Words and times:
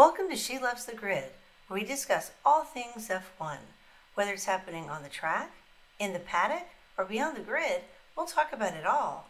Welcome 0.00 0.30
to 0.30 0.36
She 0.36 0.58
Loves 0.58 0.86
the 0.86 0.94
Grid, 0.94 1.24
where 1.66 1.78
we 1.78 1.84
discuss 1.86 2.30
all 2.42 2.64
things 2.64 3.10
F1. 3.10 3.58
Whether 4.14 4.32
it's 4.32 4.46
happening 4.46 4.88
on 4.88 5.02
the 5.02 5.10
track, 5.10 5.52
in 5.98 6.14
the 6.14 6.20
paddock, 6.20 6.66
or 6.96 7.04
beyond 7.04 7.36
the 7.36 7.42
grid, 7.42 7.82
we'll 8.16 8.24
talk 8.24 8.54
about 8.54 8.72
it 8.72 8.86
all. 8.86 9.28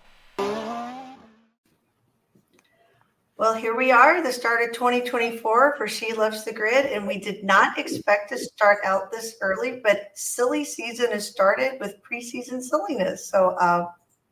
Well, 3.37 3.55
here 3.55 3.77
we 3.77 3.91
are, 3.91 4.23
the 4.23 4.33
start 4.33 4.63
of 4.63 4.73
2024 4.73 5.75
for 5.77 5.89
She 5.89 6.13
Loves 6.13 6.45
the 6.45 6.53
Grid, 6.53 6.87
and 6.87 7.05
we 7.05 7.19
did 7.19 7.43
not 7.43 7.77
expect 7.77 8.29
to 8.29 8.39
start 8.39 8.79
out 8.85 9.11
this 9.11 9.39
early, 9.43 9.81
but 9.83 10.13
silly 10.15 10.65
season 10.65 11.11
has 11.11 11.29
started 11.29 11.81
with 11.81 11.97
preseason 12.09 12.63
silliness. 12.63 13.29
So, 13.29 13.57
uh, 13.61 13.87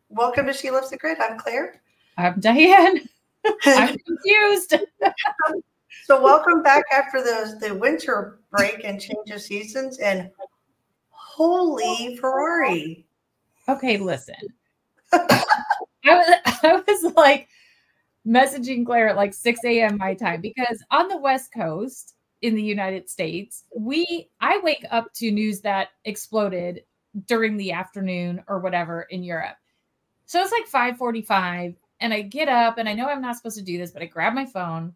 welcome 0.08 0.46
to 0.46 0.52
She 0.52 0.70
Loves 0.70 0.90
the 0.90 0.98
Grid. 0.98 1.18
I'm 1.18 1.36
Claire. 1.36 1.82
I'm 2.16 2.40
Dianne. 2.40 3.08
I'm 3.66 3.98
confused. 4.06 4.74
so, 6.04 6.22
welcome 6.22 6.62
back 6.62 6.84
after 6.92 7.22
the 7.22 7.58
the 7.60 7.74
winter 7.74 8.40
break 8.50 8.84
and 8.84 9.00
change 9.00 9.30
of 9.30 9.40
seasons, 9.40 9.98
and 9.98 10.30
holy 11.10 12.16
Ferrari. 12.16 13.06
Okay, 13.68 13.98
listen. 13.98 14.34
I 15.12 15.44
was 16.04 16.28
I 16.62 16.82
was 16.86 17.14
like 17.14 17.48
messaging 18.26 18.84
Claire 18.84 19.08
at 19.08 19.16
like 19.16 19.34
6 19.34 19.60
a.m. 19.64 19.96
my 19.98 20.14
time 20.14 20.40
because 20.40 20.82
on 20.90 21.08
the 21.08 21.18
West 21.18 21.52
Coast 21.52 22.14
in 22.42 22.54
the 22.54 22.62
United 22.62 23.08
States, 23.08 23.64
we 23.76 24.30
I 24.40 24.60
wake 24.62 24.84
up 24.90 25.12
to 25.14 25.30
news 25.30 25.60
that 25.62 25.88
exploded 26.04 26.84
during 27.26 27.56
the 27.56 27.72
afternoon 27.72 28.42
or 28.48 28.60
whatever 28.60 29.02
in 29.10 29.22
Europe. 29.22 29.56
So 30.26 30.40
it's 30.40 30.52
like 30.52 30.66
5:45 30.96 31.76
and 32.00 32.14
I 32.14 32.22
get 32.22 32.48
up 32.48 32.78
and 32.78 32.88
I 32.88 32.94
know 32.94 33.08
I'm 33.08 33.22
not 33.22 33.36
supposed 33.36 33.58
to 33.58 33.64
do 33.64 33.78
this, 33.78 33.90
but 33.90 34.02
I 34.02 34.06
grab 34.06 34.34
my 34.34 34.46
phone 34.46 34.94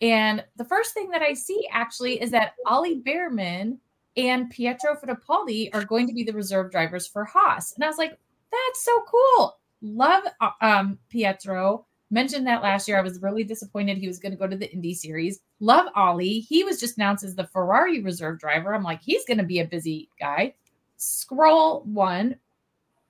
and 0.00 0.44
the 0.56 0.64
first 0.64 0.94
thing 0.94 1.10
that 1.10 1.22
I 1.22 1.34
see 1.34 1.66
actually 1.72 2.20
is 2.20 2.30
that 2.30 2.54
Ollie 2.66 3.02
Bearman 3.04 3.78
and 4.16 4.50
Pietro 4.50 4.96
Fittipaldi 4.96 5.70
are 5.74 5.84
going 5.84 6.06
to 6.06 6.14
be 6.14 6.24
the 6.24 6.32
reserve 6.32 6.70
drivers 6.70 7.06
for 7.06 7.24
Haas. 7.24 7.74
And 7.74 7.84
I 7.84 7.88
was 7.88 7.98
like, 7.98 8.18
that's 8.50 8.84
so 8.84 9.02
cool. 9.02 9.58
Love 9.82 10.24
uh, 10.40 10.50
um, 10.60 10.98
Pietro 11.08 11.86
mentioned 12.10 12.46
that 12.46 12.62
last 12.62 12.88
year. 12.88 12.98
I 12.98 13.02
was 13.02 13.22
really 13.22 13.44
disappointed 13.44 13.98
he 13.98 14.08
was 14.08 14.18
going 14.18 14.32
to 14.32 14.38
go 14.38 14.46
to 14.46 14.56
the 14.56 14.70
Indy 14.72 14.94
Series. 14.94 15.40
Love 15.60 15.86
Ollie. 15.94 16.40
He 16.40 16.64
was 16.64 16.80
just 16.80 16.96
announced 16.96 17.24
as 17.24 17.34
the 17.34 17.46
Ferrari 17.46 18.00
reserve 18.00 18.40
driver. 18.40 18.74
I'm 18.74 18.82
like, 18.82 19.02
he's 19.02 19.24
going 19.24 19.38
to 19.38 19.44
be 19.44 19.60
a 19.60 19.64
busy 19.64 20.08
guy. 20.18 20.54
Scroll 20.96 21.82
one. 21.84 22.36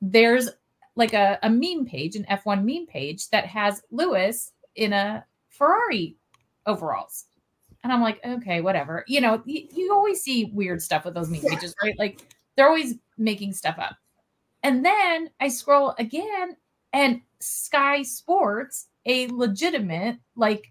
There's 0.02 0.50
like 0.96 1.14
a, 1.14 1.38
a 1.42 1.50
meme 1.50 1.86
page, 1.86 2.16
an 2.16 2.26
F1 2.30 2.64
meme 2.64 2.86
page 2.86 3.30
that 3.30 3.46
has 3.46 3.82
Lewis 3.90 4.52
in 4.74 4.92
a 4.92 5.24
Ferrari 5.48 6.16
overalls. 6.70 7.26
And 7.82 7.92
I'm 7.92 8.02
like, 8.02 8.20
okay, 8.24 8.60
whatever. 8.60 9.04
You 9.08 9.20
know, 9.20 9.42
you, 9.44 9.66
you 9.74 9.92
always 9.92 10.22
see 10.22 10.50
weird 10.52 10.82
stuff 10.82 11.04
with 11.04 11.14
those 11.14 11.30
meme 11.30 11.42
pages, 11.42 11.74
right? 11.82 11.98
Like 11.98 12.20
they're 12.56 12.68
always 12.68 12.94
making 13.16 13.54
stuff 13.54 13.76
up. 13.78 13.96
And 14.62 14.84
then 14.84 15.30
I 15.40 15.48
scroll 15.48 15.94
again 15.98 16.56
and 16.92 17.22
Sky 17.40 18.02
Sports 18.02 18.88
a 19.06 19.28
legitimate, 19.28 20.18
like 20.36 20.70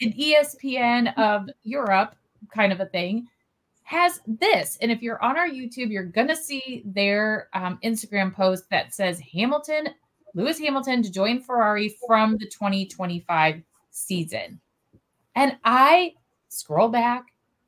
an 0.00 0.12
ESPN 0.12 1.16
of 1.18 1.48
Europe 1.62 2.16
kind 2.54 2.72
of 2.72 2.80
a 2.80 2.86
thing, 2.86 3.28
has 3.84 4.20
this. 4.26 4.76
And 4.80 4.90
if 4.90 5.02
you're 5.02 5.22
on 5.22 5.38
our 5.38 5.48
YouTube, 5.48 5.90
you're 5.90 6.04
going 6.04 6.28
to 6.28 6.36
see 6.36 6.82
their 6.84 7.48
um, 7.54 7.78
Instagram 7.84 8.34
post 8.34 8.64
that 8.70 8.94
says 8.94 9.20
Hamilton, 9.20 9.88
Lewis 10.34 10.58
Hamilton 10.58 11.02
to 11.02 11.10
join 11.10 11.40
Ferrari 11.40 11.96
from 12.06 12.32
the 12.38 12.46
2025 12.46 13.62
season. 13.90 14.60
And 15.34 15.56
I 15.64 16.14
scroll 16.48 16.88
back 16.88 17.26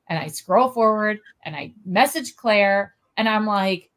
and 0.08 0.18
I 0.18 0.28
scroll 0.28 0.70
forward 0.70 1.20
and 1.44 1.56
I 1.56 1.72
message 1.84 2.36
Claire 2.36 2.94
and 3.16 3.28
I'm 3.28 3.46
like, 3.46 3.90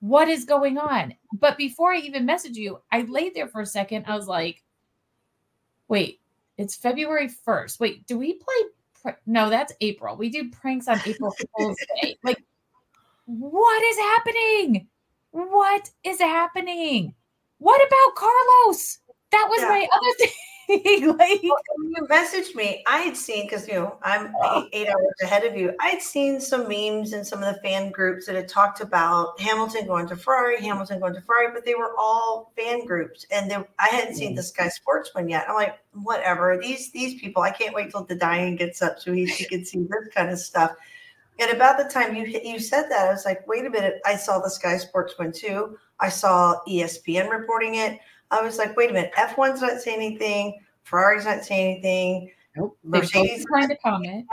what 0.00 0.28
is 0.28 0.44
going 0.44 0.78
on? 0.78 1.14
But 1.32 1.56
before 1.56 1.92
I 1.92 1.98
even 1.98 2.26
message 2.26 2.56
you, 2.56 2.80
I 2.90 3.02
laid 3.02 3.34
there 3.34 3.48
for 3.48 3.60
a 3.60 3.66
second. 3.66 4.06
I 4.06 4.16
was 4.16 4.26
like, 4.26 4.62
wait, 5.88 6.20
it's 6.56 6.74
February 6.74 7.28
1st. 7.46 7.80
Wait, 7.80 8.06
do 8.06 8.18
we 8.18 8.34
play? 8.34 8.54
Pr- 9.02 9.20
no, 9.26 9.50
that's 9.50 9.72
April. 9.80 10.16
We 10.16 10.30
do 10.30 10.50
pranks 10.50 10.88
on 10.88 11.00
April 11.06 11.34
Fool's 11.58 11.76
Day. 12.00 12.18
Like, 12.22 12.42
what 13.26 13.82
is 13.84 13.98
happening? 13.98 14.88
What 15.30 15.90
is 16.04 16.18
happening? 16.18 17.14
What 17.58 17.86
about 17.86 18.14
Carlos? 18.16 18.98
That 19.32 19.46
was 19.48 19.60
yeah. 19.62 19.68
my 19.68 19.88
other 19.92 20.14
thing. 20.18 20.30
like 21.18 21.40
well, 21.42 21.56
you 21.82 22.06
messaged 22.08 22.54
me, 22.54 22.84
I 22.86 22.98
had 22.98 23.16
seen 23.16 23.46
because 23.46 23.66
you 23.66 23.74
know 23.74 23.98
I'm 24.02 24.32
eight, 24.54 24.68
eight, 24.72 24.88
hours 24.88 25.14
ahead 25.20 25.44
of 25.44 25.56
you. 25.56 25.74
I 25.80 25.88
had 25.88 26.00
seen 26.00 26.40
some 26.40 26.68
memes 26.68 27.12
in 27.12 27.24
some 27.24 27.42
of 27.42 27.52
the 27.52 27.60
fan 27.60 27.90
groups 27.90 28.26
that 28.26 28.36
had 28.36 28.46
talked 28.46 28.80
about 28.80 29.40
Hamilton 29.40 29.88
going 29.88 30.06
to 30.06 30.16
Ferrari, 30.16 30.62
Hamilton 30.62 31.00
going 31.00 31.14
to 31.14 31.20
Ferrari, 31.22 31.52
but 31.52 31.64
they 31.64 31.74
were 31.74 31.96
all 31.98 32.52
fan 32.56 32.86
groups, 32.86 33.26
and 33.32 33.50
they, 33.50 33.56
I 33.80 33.88
hadn't 33.88 34.14
seen 34.14 34.32
mm. 34.32 34.36
the 34.36 34.44
Sky 34.44 34.68
Sports 34.68 35.12
one 35.12 35.28
yet. 35.28 35.46
I'm 35.48 35.56
like, 35.56 35.76
whatever. 35.92 36.56
These 36.56 36.92
these 36.92 37.20
people, 37.20 37.42
I 37.42 37.50
can't 37.50 37.74
wait 37.74 37.90
till 37.90 38.04
the 38.04 38.14
Dianne 38.14 38.56
gets 38.56 38.80
up 38.80 39.00
so 39.00 39.12
he, 39.12 39.26
he 39.26 39.46
can 39.46 39.64
see 39.64 39.80
this 39.80 40.14
kind 40.14 40.30
of 40.30 40.38
stuff. 40.38 40.76
And 41.40 41.50
about 41.50 41.78
the 41.78 41.92
time 41.92 42.14
you 42.14 42.26
you 42.26 42.60
said 42.60 42.88
that, 42.90 43.08
I 43.08 43.10
was 43.10 43.24
like, 43.24 43.44
wait 43.48 43.66
a 43.66 43.70
minute. 43.70 44.00
I 44.04 44.14
saw 44.14 44.38
the 44.38 44.50
Sky 44.50 44.76
Sports 44.76 45.18
one 45.18 45.32
too. 45.32 45.78
I 45.98 46.10
saw 46.10 46.60
ESPN 46.68 47.28
reporting 47.28 47.74
it. 47.74 47.98
I 48.30 48.42
was 48.42 48.58
like, 48.58 48.76
wait 48.76 48.90
a 48.90 48.92
minute, 48.92 49.12
F1's 49.16 49.60
not 49.60 49.80
saying 49.80 49.96
anything, 49.96 50.60
Ferrari's 50.84 51.24
not 51.24 51.44
saying 51.44 51.74
anything. 51.74 52.30
Nope. 52.56 52.76
Mercedes 52.82 53.44
trying 53.46 53.68
to 53.68 53.76
comment. 53.76 54.26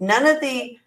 None 0.00 0.26
of 0.26 0.40
the 0.40 0.78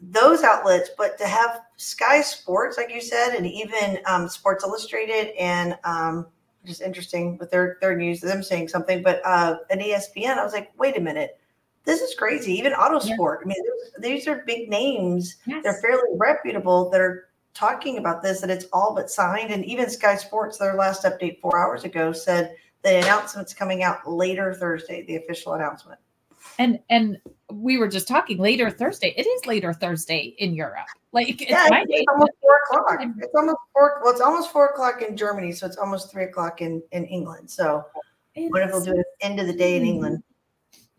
those 0.00 0.42
outlets, 0.42 0.90
but 0.96 1.18
to 1.18 1.26
have 1.26 1.62
Sky 1.76 2.20
Sports, 2.20 2.76
like 2.76 2.92
you 2.92 3.00
said, 3.00 3.34
and 3.34 3.46
even 3.46 3.98
um, 4.06 4.28
Sports 4.28 4.64
Illustrated 4.64 5.34
and 5.38 5.76
um, 5.84 6.26
just 6.64 6.82
interesting 6.82 7.36
with 7.38 7.50
their 7.50 7.78
their 7.80 7.96
news, 7.96 8.20
them 8.20 8.42
saying 8.42 8.68
something, 8.68 9.02
but 9.02 9.20
uh, 9.24 9.58
an 9.70 9.80
ESPN, 9.80 10.38
I 10.38 10.44
was 10.44 10.52
like, 10.52 10.72
wait 10.78 10.96
a 10.96 11.00
minute, 11.00 11.38
this 11.84 12.00
is 12.00 12.14
crazy. 12.14 12.52
Even 12.52 12.72
Autosport, 12.72 13.38
yeah. 13.40 13.44
I 13.44 13.44
mean, 13.46 13.62
these 14.00 14.28
are 14.28 14.44
big 14.46 14.68
names. 14.68 15.36
Yes. 15.46 15.62
They're 15.64 15.80
fairly 15.80 16.10
reputable 16.16 16.90
that 16.90 17.00
are 17.00 17.27
talking 17.58 17.98
about 17.98 18.22
this 18.22 18.40
that 18.40 18.50
it's 18.50 18.66
all 18.72 18.94
but 18.94 19.10
signed. 19.10 19.50
And 19.50 19.64
even 19.64 19.90
Sky 19.90 20.16
Sports, 20.16 20.58
their 20.58 20.74
last 20.74 21.02
update 21.04 21.40
four 21.40 21.58
hours 21.58 21.84
ago 21.84 22.12
said 22.12 22.54
the 22.82 22.98
announcement's 22.98 23.52
coming 23.52 23.82
out 23.82 24.08
later 24.08 24.54
Thursday, 24.54 25.04
the 25.06 25.16
official 25.16 25.54
announcement. 25.54 25.98
And 26.58 26.78
and 26.88 27.18
we 27.52 27.78
were 27.78 27.88
just 27.88 28.06
talking 28.06 28.38
later 28.38 28.70
Thursday. 28.70 29.12
It 29.16 29.26
is 29.26 29.46
later 29.46 29.72
Thursday 29.72 30.36
in 30.38 30.54
Europe. 30.54 30.86
Like 31.12 31.28
it's, 31.28 31.50
yeah, 31.50 31.68
it's 31.88 32.04
almost 32.08 32.32
four 32.40 32.60
o'clock. 32.64 33.00
It's 33.18 33.34
almost 33.34 33.58
four. 33.72 34.00
Well, 34.02 34.12
it's 34.12 34.20
almost 34.20 34.52
four 34.52 34.66
o'clock 34.66 35.02
in 35.02 35.16
Germany, 35.16 35.52
so 35.52 35.66
it's 35.66 35.76
almost 35.76 36.12
three 36.12 36.24
o'clock 36.24 36.60
in 36.60 36.82
in 36.92 37.04
England. 37.06 37.50
So 37.50 37.84
it's, 38.34 38.52
what 38.52 38.62
if 38.62 38.70
they'll 38.70 38.84
do 38.84 38.98
it 38.98 39.06
end 39.20 39.40
of 39.40 39.46
the 39.46 39.52
day 39.52 39.76
in 39.76 39.84
England? 39.84 40.22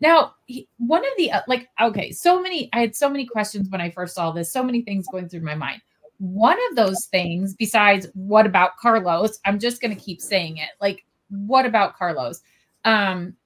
Now, 0.00 0.34
one 0.78 1.04
of 1.04 1.12
the 1.16 1.32
uh, 1.32 1.40
like, 1.46 1.68
okay, 1.80 2.12
so 2.12 2.40
many. 2.40 2.68
I 2.72 2.80
had 2.80 2.94
so 2.94 3.08
many 3.08 3.26
questions 3.26 3.68
when 3.70 3.80
I 3.80 3.90
first 3.90 4.14
saw 4.14 4.30
this. 4.30 4.52
So 4.52 4.62
many 4.62 4.82
things 4.82 5.06
going 5.10 5.28
through 5.28 5.42
my 5.42 5.54
mind 5.54 5.80
one 6.20 6.58
of 6.68 6.76
those 6.76 7.06
things, 7.06 7.54
besides 7.54 8.06
what 8.12 8.44
about 8.44 8.76
Carlos, 8.76 9.38
I'm 9.46 9.58
just 9.58 9.80
going 9.80 9.94
to 9.94 10.00
keep 10.00 10.20
saying 10.20 10.58
it. 10.58 10.68
Like, 10.78 11.06
what 11.30 11.64
about 11.64 11.96
Carlos? 11.96 12.42
Um, 12.84 13.36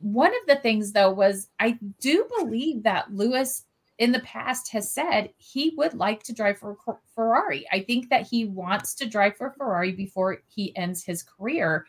one 0.00 0.32
of 0.32 0.46
the 0.46 0.56
things, 0.56 0.92
though, 0.92 1.10
was 1.10 1.48
I 1.58 1.78
do 2.00 2.28
believe 2.38 2.82
that 2.82 3.14
Lewis 3.14 3.64
in 3.96 4.12
the 4.12 4.20
past 4.20 4.70
has 4.72 4.92
said 4.92 5.30
he 5.38 5.72
would 5.78 5.94
like 5.94 6.22
to 6.24 6.34
drive 6.34 6.58
for 6.58 6.76
Ferrari. 7.14 7.66
I 7.72 7.80
think 7.80 8.10
that 8.10 8.26
he 8.26 8.44
wants 8.44 8.94
to 8.96 9.06
drive 9.06 9.38
for 9.38 9.50
Ferrari 9.50 9.92
before 9.92 10.42
he 10.46 10.76
ends 10.76 11.02
his 11.02 11.22
career. 11.22 11.86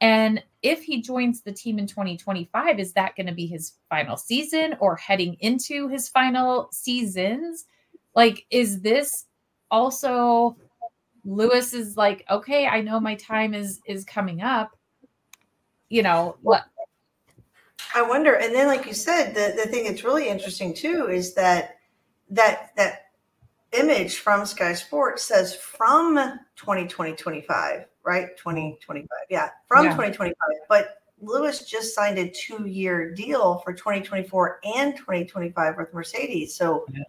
And 0.00 0.40
if 0.62 0.84
he 0.84 1.02
joins 1.02 1.42
the 1.42 1.52
team 1.52 1.80
in 1.80 1.88
2025, 1.88 2.78
is 2.78 2.92
that 2.92 3.16
going 3.16 3.26
to 3.26 3.34
be 3.34 3.46
his 3.46 3.72
final 3.88 4.16
season 4.16 4.76
or 4.78 4.94
heading 4.94 5.36
into 5.40 5.88
his 5.88 6.08
final 6.08 6.68
seasons? 6.70 7.64
Like, 8.14 8.46
is 8.50 8.80
this 8.80 9.26
also 9.70 10.56
Lewis 11.24 11.72
is 11.72 11.96
like, 11.96 12.24
okay, 12.30 12.66
I 12.66 12.80
know 12.80 13.00
my 13.00 13.14
time 13.16 13.54
is 13.54 13.80
is 13.86 14.04
coming 14.04 14.42
up. 14.42 14.76
You 15.88 16.02
know, 16.02 16.36
what 16.42 16.64
I 17.94 18.02
wonder, 18.02 18.34
and 18.34 18.54
then 18.54 18.68
like 18.68 18.86
you 18.86 18.94
said, 18.94 19.34
the, 19.34 19.60
the 19.62 19.70
thing 19.70 19.84
that's 19.84 20.04
really 20.04 20.28
interesting 20.28 20.72
too 20.72 21.08
is 21.08 21.34
that 21.34 21.76
that 22.30 22.70
that 22.76 23.10
image 23.72 24.18
from 24.18 24.46
Sky 24.46 24.72
Sports 24.72 25.24
says 25.24 25.54
from 25.54 26.16
2020 26.56 27.16
25, 27.16 27.86
right? 28.04 28.36
2025. 28.36 29.08
Yeah, 29.28 29.50
from 29.66 29.84
yeah. 29.84 29.90
2025. 29.90 30.34
But 30.68 30.96
Lewis 31.20 31.64
just 31.64 31.94
signed 31.94 32.18
a 32.18 32.30
two 32.30 32.66
year 32.66 33.12
deal 33.14 33.58
for 33.58 33.72
2024 33.72 34.60
and 34.76 34.96
2025 34.96 35.76
with 35.76 35.92
Mercedes. 35.92 36.54
So 36.54 36.86
yeah 36.92 37.02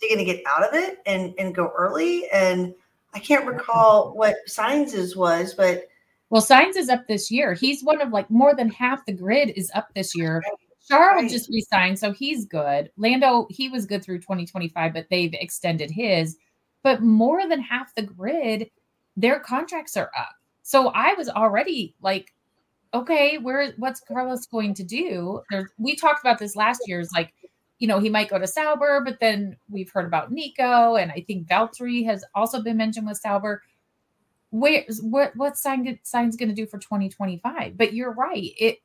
going 0.00 0.18
to 0.18 0.24
get 0.24 0.42
out 0.46 0.62
of 0.62 0.74
it 0.74 0.98
and 1.06 1.34
and 1.38 1.54
go 1.54 1.72
early? 1.76 2.28
And 2.30 2.74
I 3.14 3.18
can't 3.18 3.46
recall 3.46 4.12
what 4.14 4.36
Sainz's 4.48 5.16
was, 5.16 5.54
but 5.54 5.88
well, 6.30 6.42
Sainz 6.42 6.76
is 6.76 6.88
up 6.88 7.06
this 7.06 7.30
year. 7.30 7.54
He's 7.54 7.82
one 7.82 8.00
of 8.00 8.10
like 8.10 8.30
more 8.30 8.54
than 8.54 8.68
half 8.68 9.04
the 9.06 9.12
grid 9.12 9.50
is 9.50 9.70
up 9.74 9.88
this 9.94 10.14
year. 10.14 10.42
Charles 10.86 11.22
Right. 11.22 11.30
just 11.30 11.50
resigned, 11.50 11.98
so 11.98 12.12
he's 12.12 12.46
good. 12.46 12.90
Lando, 12.96 13.46
he 13.50 13.68
was 13.68 13.84
good 13.86 14.02
through 14.02 14.18
2025, 14.18 14.92
but 14.92 15.06
they've 15.10 15.34
extended 15.34 15.90
his. 15.90 16.36
But 16.82 17.02
more 17.02 17.46
than 17.46 17.60
half 17.60 17.94
the 17.94 18.02
grid, 18.02 18.70
their 19.16 19.40
contracts 19.40 19.96
are 19.96 20.10
up. 20.18 20.34
So 20.62 20.88
I 20.88 21.14
was 21.14 21.28
already 21.28 21.94
like, 22.00 22.32
okay, 22.94 23.36
where 23.38 23.72
what's 23.76 24.00
Carlos 24.00 24.46
going 24.46 24.74
to 24.74 24.84
do? 24.84 25.42
There's, 25.50 25.68
we 25.78 25.94
talked 25.96 26.20
about 26.20 26.38
this 26.38 26.56
last 26.56 26.80
year's 26.86 27.10
like, 27.12 27.34
you 27.78 27.86
know, 27.86 28.00
he 28.00 28.10
might 28.10 28.28
go 28.28 28.38
to 28.38 28.46
Sauber, 28.46 29.02
but 29.04 29.20
then 29.20 29.56
we've 29.70 29.90
heard 29.90 30.06
about 30.06 30.32
Nico, 30.32 30.96
and 30.96 31.12
I 31.12 31.24
think 31.26 31.46
Valtteri 31.46 32.04
has 32.04 32.24
also 32.34 32.60
been 32.60 32.76
mentioned 32.76 33.06
with 33.06 33.18
Sauber. 33.18 33.62
Where 34.50 34.84
what 35.02 35.36
what 35.36 35.54
Sainz 35.54 35.98
Sainz's 36.04 36.36
going 36.36 36.48
to 36.48 36.54
do 36.54 36.66
for 36.66 36.78
2025? 36.78 37.76
But 37.76 37.92
you're 37.92 38.12
right. 38.12 38.50
It 38.58 38.78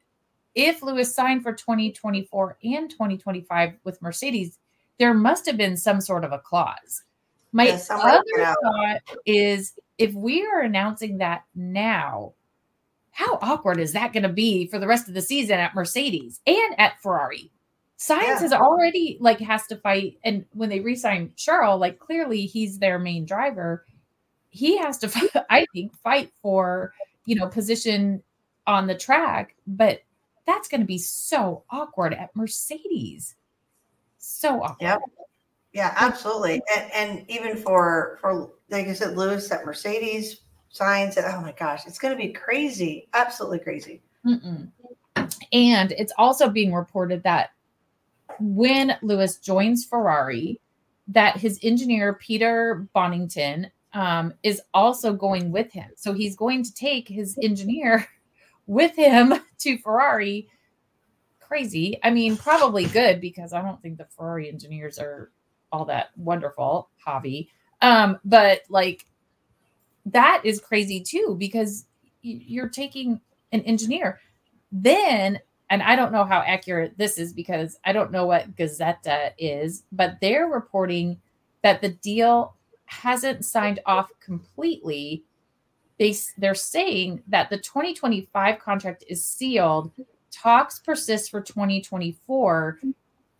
if 0.55 0.83
Lewis 0.83 1.13
signed 1.15 1.41
for 1.41 1.53
2024 1.53 2.57
and 2.63 2.89
2025 2.89 3.73
with 3.83 4.01
Mercedes, 4.01 4.59
there 4.99 5.13
must 5.13 5.45
have 5.47 5.57
been 5.57 5.77
some 5.77 6.01
sort 6.01 6.23
of 6.23 6.31
a 6.31 6.39
clause. 6.39 7.03
My 7.53 7.67
Yeah, 7.67 7.79
other 7.89 8.55
thought 8.61 9.01
is 9.25 9.73
if 9.97 10.13
we 10.13 10.45
are 10.45 10.61
announcing 10.61 11.19
that 11.19 11.43
now, 11.55 12.33
how 13.11 13.37
awkward 13.41 13.79
is 13.79 13.93
that 13.93 14.11
going 14.11 14.23
to 14.23 14.29
be 14.29 14.67
for 14.67 14.79
the 14.79 14.87
rest 14.87 15.07
of 15.07 15.13
the 15.13 15.21
season 15.21 15.59
at 15.59 15.75
Mercedes 15.75 16.41
and 16.45 16.79
at 16.79 17.01
Ferrari? 17.01 17.51
Sainz 18.03 18.23
Yeah. 18.23 18.39
has 18.39 18.53
already 18.53 19.17
like 19.21 19.39
has 19.39 19.65
to 19.67 19.77
fight, 19.77 20.17
and 20.25 20.45
when 20.53 20.69
they 20.69 20.81
re-sign 20.81 21.31
Charles, 21.37 21.79
like 21.79 21.99
clearly 21.99 22.45
he's 22.45 22.79
their 22.79 22.99
main 22.99 23.25
driver. 23.25 23.85
He 24.49 24.77
has 24.77 24.97
to, 24.99 25.45
I 25.49 25.65
think, 25.73 25.95
fight 25.95 26.31
for 26.41 26.93
you 27.25 27.35
know 27.35 27.47
position 27.47 28.21
on 28.67 28.87
the 28.87 28.95
track, 28.95 29.55
but 29.67 30.01
that's 30.45 30.67
going 30.67 30.81
to 30.81 30.87
be 30.87 30.97
so 30.97 31.63
awkward 31.69 32.13
at 32.13 32.35
Mercedes. 32.35 33.35
So 34.17 34.63
awkward. 34.63 34.81
Yep. 34.81 34.99
Yeah, 35.71 35.93
absolutely. 35.95 36.61
And, 36.75 36.91
and 36.93 37.29
even 37.29 37.55
for 37.55 38.17
for 38.19 38.51
like 38.69 38.87
I 38.87 38.93
said, 38.93 39.15
Lewis 39.15 39.49
at 39.51 39.65
Mercedes 39.65 40.41
Sainz. 40.73 41.17
Oh 41.17 41.41
my 41.41 41.53
gosh, 41.53 41.85
it's 41.85 41.99
going 41.99 42.17
to 42.17 42.21
be 42.21 42.33
crazy. 42.33 43.07
Absolutely 43.13 43.59
crazy. 43.59 44.01
Mm-mm. 44.25 44.69
And 45.53 45.91
it's 45.93 46.13
also 46.17 46.49
being 46.49 46.73
reported 46.73 47.23
that 47.23 47.51
when 48.39 48.97
Lewis 49.01 49.37
joins 49.37 49.85
Ferrari, 49.85 50.59
that 51.07 51.37
his 51.37 51.59
engineer 51.63 52.13
Peter 52.13 52.87
Bonnington 52.95 53.69
um, 53.93 54.33
is 54.43 54.61
also 54.73 55.13
going 55.13 55.51
with 55.51 55.71
him. 55.71 55.89
So 55.95 56.13
he's 56.13 56.35
going 56.35 56.63
to 56.63 56.73
take 56.73 57.07
his 57.07 57.37
engineer 57.41 58.07
with 58.67 58.95
him 58.95 59.33
to 59.59 59.77
Ferrari. 59.77 60.47
Crazy. 61.39 61.99
I 62.03 62.09
mean, 62.09 62.37
probably 62.37 62.85
good 62.85 63.21
because 63.21 63.53
I 63.53 63.61
don't 63.61 63.81
think 63.81 63.97
the 63.97 64.05
Ferrari 64.05 64.49
engineers 64.49 64.97
are 64.97 65.31
all 65.71 65.85
that 65.85 66.09
wonderful, 66.15 66.89
Javi. 67.05 67.49
Um, 67.81 68.19
but 68.23 68.61
like 68.69 69.05
that 70.05 70.41
is 70.43 70.59
crazy 70.59 71.01
too 71.01 71.35
because 71.37 71.85
you're 72.21 72.69
taking 72.69 73.19
an 73.51 73.61
engineer. 73.61 74.19
Then, 74.71 75.39
and 75.73 75.81
I 75.81 75.95
don't 75.95 76.11
know 76.11 76.23
how 76.23 76.41
accurate 76.41 76.99
this 76.99 77.17
is 77.17 77.33
because 77.33 77.79
I 77.83 77.93
don't 77.93 78.11
know 78.11 78.27
what 78.27 78.55
Gazzetta 78.55 79.31
is, 79.39 79.85
but 79.91 80.19
they're 80.21 80.45
reporting 80.45 81.19
that 81.63 81.81
the 81.81 81.89
deal 81.89 82.53
hasn't 82.85 83.43
signed 83.43 83.79
off 83.87 84.11
completely. 84.19 85.23
They 85.97 86.15
they're 86.37 86.53
saying 86.53 87.23
that 87.27 87.49
the 87.49 87.57
2025 87.57 88.59
contract 88.59 89.03
is 89.07 89.25
sealed. 89.25 89.91
Talks 90.29 90.77
persist 90.77 91.31
for 91.31 91.41
2024, 91.41 92.79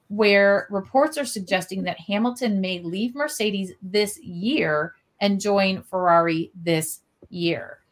where 0.08 0.66
reports 0.72 1.20
are 1.20 1.26
suggesting 1.26 1.84
that 1.84 2.00
Hamilton 2.00 2.60
may 2.60 2.80
leave 2.80 3.14
Mercedes 3.14 3.74
this 3.84 4.18
year 4.18 4.96
and 5.22 5.40
join 5.40 5.84
Ferrari 5.84 6.52
this 6.56 7.02
year. 7.30 7.83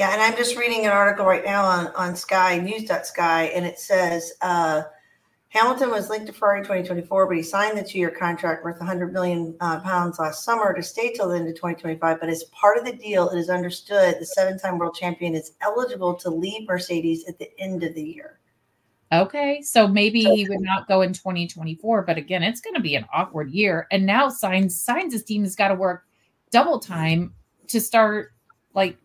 Yeah, 0.00 0.14
and 0.14 0.22
I'm 0.22 0.34
just 0.34 0.56
reading 0.56 0.86
an 0.86 0.92
article 0.92 1.26
right 1.26 1.44
now 1.44 1.62
on 1.62 1.88
on 1.88 2.16
Sky 2.16 2.56
News.sky, 2.56 3.50
and 3.54 3.66
it 3.66 3.78
says 3.78 4.32
uh, 4.40 4.84
Hamilton 5.48 5.90
was 5.90 6.08
linked 6.08 6.26
to 6.28 6.32
Ferrari 6.32 6.62
2024, 6.62 7.26
but 7.26 7.36
he 7.36 7.42
signed 7.42 7.76
the 7.76 7.84
two-year 7.84 8.10
contract 8.10 8.64
worth 8.64 8.78
100 8.78 9.12
million 9.12 9.54
uh, 9.60 9.78
pounds 9.80 10.18
last 10.18 10.42
summer 10.42 10.72
to 10.72 10.82
stay 10.82 11.12
till 11.12 11.28
the 11.28 11.36
end 11.36 11.48
of 11.48 11.54
2025. 11.54 12.18
But 12.18 12.30
as 12.30 12.44
part 12.44 12.78
of 12.78 12.86
the 12.86 12.94
deal, 12.94 13.28
it 13.28 13.38
is 13.38 13.50
understood 13.50 14.16
the 14.18 14.24
seven-time 14.24 14.78
world 14.78 14.96
champion 14.98 15.34
is 15.34 15.52
eligible 15.60 16.14
to 16.14 16.30
leave 16.30 16.66
Mercedes 16.66 17.28
at 17.28 17.38
the 17.38 17.50
end 17.60 17.82
of 17.82 17.94
the 17.94 18.02
year. 18.02 18.38
Okay, 19.12 19.60
so 19.60 19.86
maybe 19.86 20.24
he 20.24 20.48
would 20.48 20.62
not 20.62 20.88
go 20.88 21.02
in 21.02 21.12
2024, 21.12 22.04
but 22.04 22.16
again, 22.16 22.42
it's 22.42 22.62
going 22.62 22.72
to 22.72 22.80
be 22.80 22.94
an 22.94 23.04
awkward 23.12 23.50
year. 23.50 23.86
And 23.90 24.06
now 24.06 24.30
Sainz 24.30 24.82
Sainz 24.82 25.12
his 25.12 25.24
team 25.24 25.42
has 25.42 25.54
got 25.54 25.68
to 25.68 25.74
work 25.74 26.06
double 26.50 26.78
time 26.78 27.34
to 27.66 27.82
start. 27.82 28.32
Like 28.72 28.96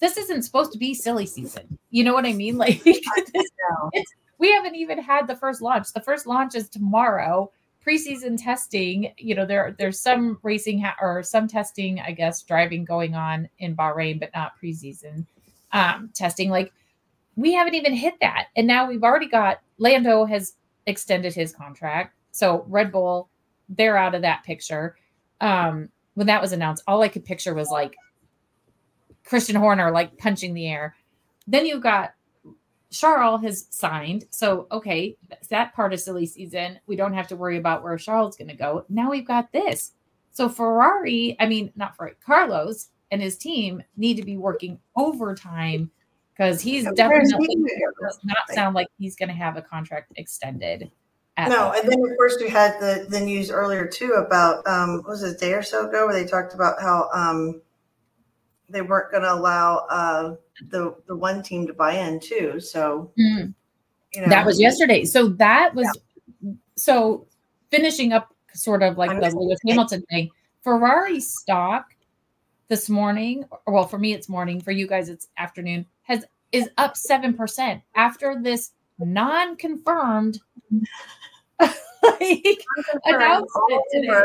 this 0.00 0.16
isn't 0.16 0.42
supposed 0.42 0.72
to 0.72 0.78
be 0.78 0.94
silly 0.94 1.26
season. 1.26 1.78
You 1.90 2.04
know 2.04 2.14
what 2.14 2.26
I 2.26 2.32
mean? 2.32 2.56
Like 2.58 2.82
we 4.38 4.52
haven't 4.52 4.76
even 4.76 4.98
had 4.98 5.26
the 5.26 5.36
first 5.36 5.60
launch. 5.60 5.92
The 5.92 6.00
first 6.00 6.26
launch 6.26 6.54
is 6.54 6.68
tomorrow. 6.68 7.50
Preseason 7.84 8.42
testing, 8.42 9.12
you 9.16 9.34
know, 9.34 9.46
there 9.46 9.74
there's 9.78 9.98
some 9.98 10.38
racing 10.42 10.80
ha- 10.80 10.96
or 11.00 11.22
some 11.22 11.48
testing, 11.48 12.00
I 12.00 12.12
guess, 12.12 12.42
driving 12.42 12.84
going 12.84 13.14
on 13.14 13.48
in 13.58 13.76
Bahrain, 13.76 14.20
but 14.20 14.30
not 14.34 14.52
preseason 14.62 15.26
um, 15.72 16.10
testing. 16.14 16.50
Like 16.50 16.72
we 17.36 17.52
haven't 17.52 17.74
even 17.74 17.94
hit 17.94 18.14
that, 18.20 18.48
and 18.56 18.66
now 18.66 18.86
we've 18.86 19.04
already 19.04 19.28
got 19.28 19.60
Lando 19.78 20.24
has 20.24 20.54
extended 20.86 21.34
his 21.34 21.52
contract, 21.52 22.14
so 22.32 22.64
Red 22.68 22.92
Bull 22.92 23.28
they're 23.68 23.96
out 23.96 24.14
of 24.14 24.22
that 24.22 24.44
picture. 24.44 24.96
Um, 25.40 25.88
when 26.14 26.26
that 26.26 26.42
was 26.42 26.52
announced, 26.52 26.82
all 26.86 27.02
I 27.02 27.08
could 27.08 27.24
picture 27.24 27.54
was 27.54 27.70
like 27.70 27.94
Christian 29.28 29.56
Horner 29.56 29.90
like 29.90 30.16
punching 30.16 30.54
the 30.54 30.68
air. 30.68 30.96
Then 31.46 31.66
you've 31.66 31.82
got 31.82 32.12
Charles 32.90 33.42
has 33.42 33.66
signed. 33.70 34.24
So, 34.30 34.66
okay, 34.72 35.16
that 35.50 35.74
part 35.74 35.92
of 35.92 36.00
silly 36.00 36.24
season. 36.24 36.78
We 36.86 36.96
don't 36.96 37.12
have 37.12 37.28
to 37.28 37.36
worry 37.36 37.58
about 37.58 37.82
where 37.82 37.96
Charles 37.98 38.34
is 38.34 38.38
going 38.38 38.48
to 38.48 38.56
go. 38.56 38.86
Now 38.88 39.10
we've 39.10 39.26
got 39.26 39.52
this. 39.52 39.92
So, 40.32 40.48
Ferrari, 40.48 41.36
I 41.40 41.46
mean, 41.46 41.72
not 41.76 41.96
Ferrari, 41.96 42.14
Carlos 42.24 42.88
and 43.10 43.20
his 43.20 43.36
team 43.36 43.82
need 43.96 44.16
to 44.16 44.24
be 44.24 44.36
working 44.36 44.78
overtime 44.96 45.90
because 46.32 46.60
he's 46.60 46.84
Where's 46.84 46.96
definitely 46.96 47.48
does 48.00 48.20
not 48.24 48.48
sound 48.50 48.74
like 48.74 48.86
he's 48.98 49.16
going 49.16 49.28
to 49.28 49.34
have 49.34 49.56
a 49.56 49.62
contract 49.62 50.12
extended. 50.16 50.90
at 51.36 51.48
No, 51.48 51.72
and 51.72 51.86
then 51.86 51.98
of 51.98 52.16
course 52.16 52.36
we 52.40 52.48
had 52.48 52.78
the, 52.80 53.06
the 53.08 53.20
news 53.20 53.50
earlier 53.50 53.86
too 53.86 54.12
about 54.12 54.66
um 54.66 54.98
what 54.98 55.08
was 55.08 55.22
it 55.22 55.36
a 55.36 55.38
day 55.38 55.52
or 55.52 55.62
so 55.62 55.88
ago 55.88 56.06
where 56.06 56.14
they 56.14 56.28
talked 56.28 56.54
about 56.54 56.80
how 56.80 57.08
um 57.12 57.60
they 58.68 58.82
weren't 58.82 59.10
going 59.10 59.22
to 59.22 59.32
allow 59.32 59.86
uh 59.90 60.34
the 60.68 60.94
the 61.06 61.16
one 61.16 61.42
team 61.42 61.66
to 61.66 61.72
buy 61.72 61.92
in 61.94 62.20
too. 62.20 62.60
So 62.60 63.12
Mm. 63.18 63.54
you 64.14 64.22
know 64.22 64.28
That 64.28 64.44
was 64.46 64.60
yesterday. 64.60 65.04
So 65.04 65.28
that 65.30 65.74
was 65.74 65.88
so 66.76 67.26
finishing 67.70 68.12
up 68.12 68.34
sort 68.54 68.82
of 68.82 68.98
like 68.98 69.10
I'm 69.10 69.20
the 69.20 69.30
Lewis 69.30 69.58
Hamilton 69.66 70.02
thing. 70.10 70.30
Ferrari 70.62 71.20
stock 71.20 71.86
this 72.68 72.90
morning, 72.90 73.44
or 73.66 73.74
well, 73.74 73.86
for 73.86 73.98
me 73.98 74.12
it's 74.12 74.28
morning, 74.28 74.60
for 74.60 74.72
you 74.72 74.86
guys 74.86 75.08
it's 75.08 75.28
afternoon, 75.38 75.86
has 76.02 76.24
is 76.52 76.68
up 76.78 76.96
seven 76.96 77.34
percent 77.34 77.82
after 77.94 78.40
this 78.40 78.72
non-confirmed 78.98 80.40
like 81.60 82.64
announcement 83.04 83.82
today. 83.92 84.22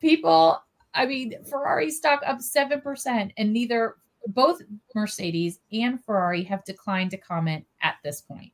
People, 0.00 0.62
I 0.94 1.06
mean, 1.06 1.44
Ferrari 1.44 1.90
stock 1.90 2.20
up 2.26 2.38
7%, 2.38 3.32
and 3.36 3.52
neither 3.52 3.96
both 4.26 4.60
Mercedes 4.94 5.60
and 5.72 6.02
Ferrari 6.04 6.42
have 6.44 6.64
declined 6.64 7.10
to 7.12 7.16
comment 7.16 7.64
at 7.82 7.96
this 8.04 8.20
point. 8.20 8.52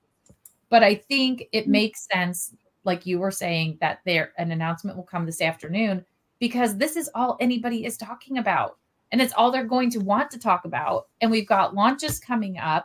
But 0.69 0.83
I 0.83 0.95
think 0.95 1.49
it 1.52 1.62
mm-hmm. 1.62 1.73
makes 1.73 2.07
sense, 2.12 2.55
like 2.85 3.07
you 3.07 3.19
were 3.19 3.31
saying, 3.31 3.78
that 3.81 4.00
there 4.05 4.33
an 4.38 4.52
announcement 4.52 4.97
will 4.97 5.05
come 5.05 5.26
this 5.26 5.40
afternoon 5.40 6.05
because 6.38 6.76
this 6.76 6.97
is 6.97 7.11
all 7.14 7.37
anybody 7.40 7.85
is 7.85 7.97
talking 7.97 8.38
about. 8.38 8.78
And 9.12 9.23
it's 9.23 9.33
all 9.35 9.50
they're 9.52 9.64
going 9.64 9.90
to 9.90 10.00
want 10.00 10.31
to 10.33 10.38
talk 10.38 10.64
about. 10.64 11.07
And 11.21 11.31
we've 11.31 11.47
got 11.47 11.75
launches 11.75 12.19
coming 12.19 12.59
up. 12.59 12.85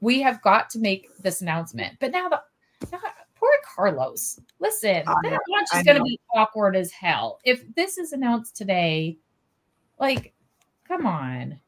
We 0.00 0.22
have 0.22 0.40
got 0.40 0.70
to 0.70 0.78
make 0.78 1.08
this 1.18 1.40
announcement. 1.40 1.96
But 1.98 2.12
now 2.12 2.28
the 2.28 2.40
now, 2.92 3.00
poor 3.44 3.52
Carlos. 3.74 4.40
Listen, 4.60 5.02
I 5.06 5.14
that 5.22 5.30
know, 5.32 5.38
launch 5.50 5.68
is 5.74 5.82
going 5.82 5.98
to 5.98 6.02
be 6.04 6.18
awkward 6.34 6.76
as 6.76 6.90
hell. 6.90 7.40
If 7.44 7.62
this 7.74 7.98
is 7.98 8.12
announced 8.12 8.56
today, 8.56 9.18
like, 9.98 10.32
come 10.88 11.06
on, 11.06 11.60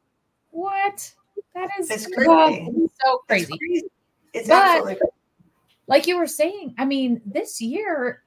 what? 0.51 1.11
That 1.53 1.69
is 1.79 1.89
It's 1.89 2.07
crazy. 2.07 2.65
so 3.03 3.13
It's 3.13 3.25
crazy. 3.27 3.57
crazy. 3.57 3.87
It's 4.33 4.47
But- 4.47 4.55
absolutely 4.55 4.95
crazy. 4.95 5.11
Like 5.89 6.05
you 6.05 6.17
were 6.17 6.27
saying, 6.27 6.75
I 6.77 6.83
mean, 6.83 7.21
this 7.25 7.61
year 7.61 8.23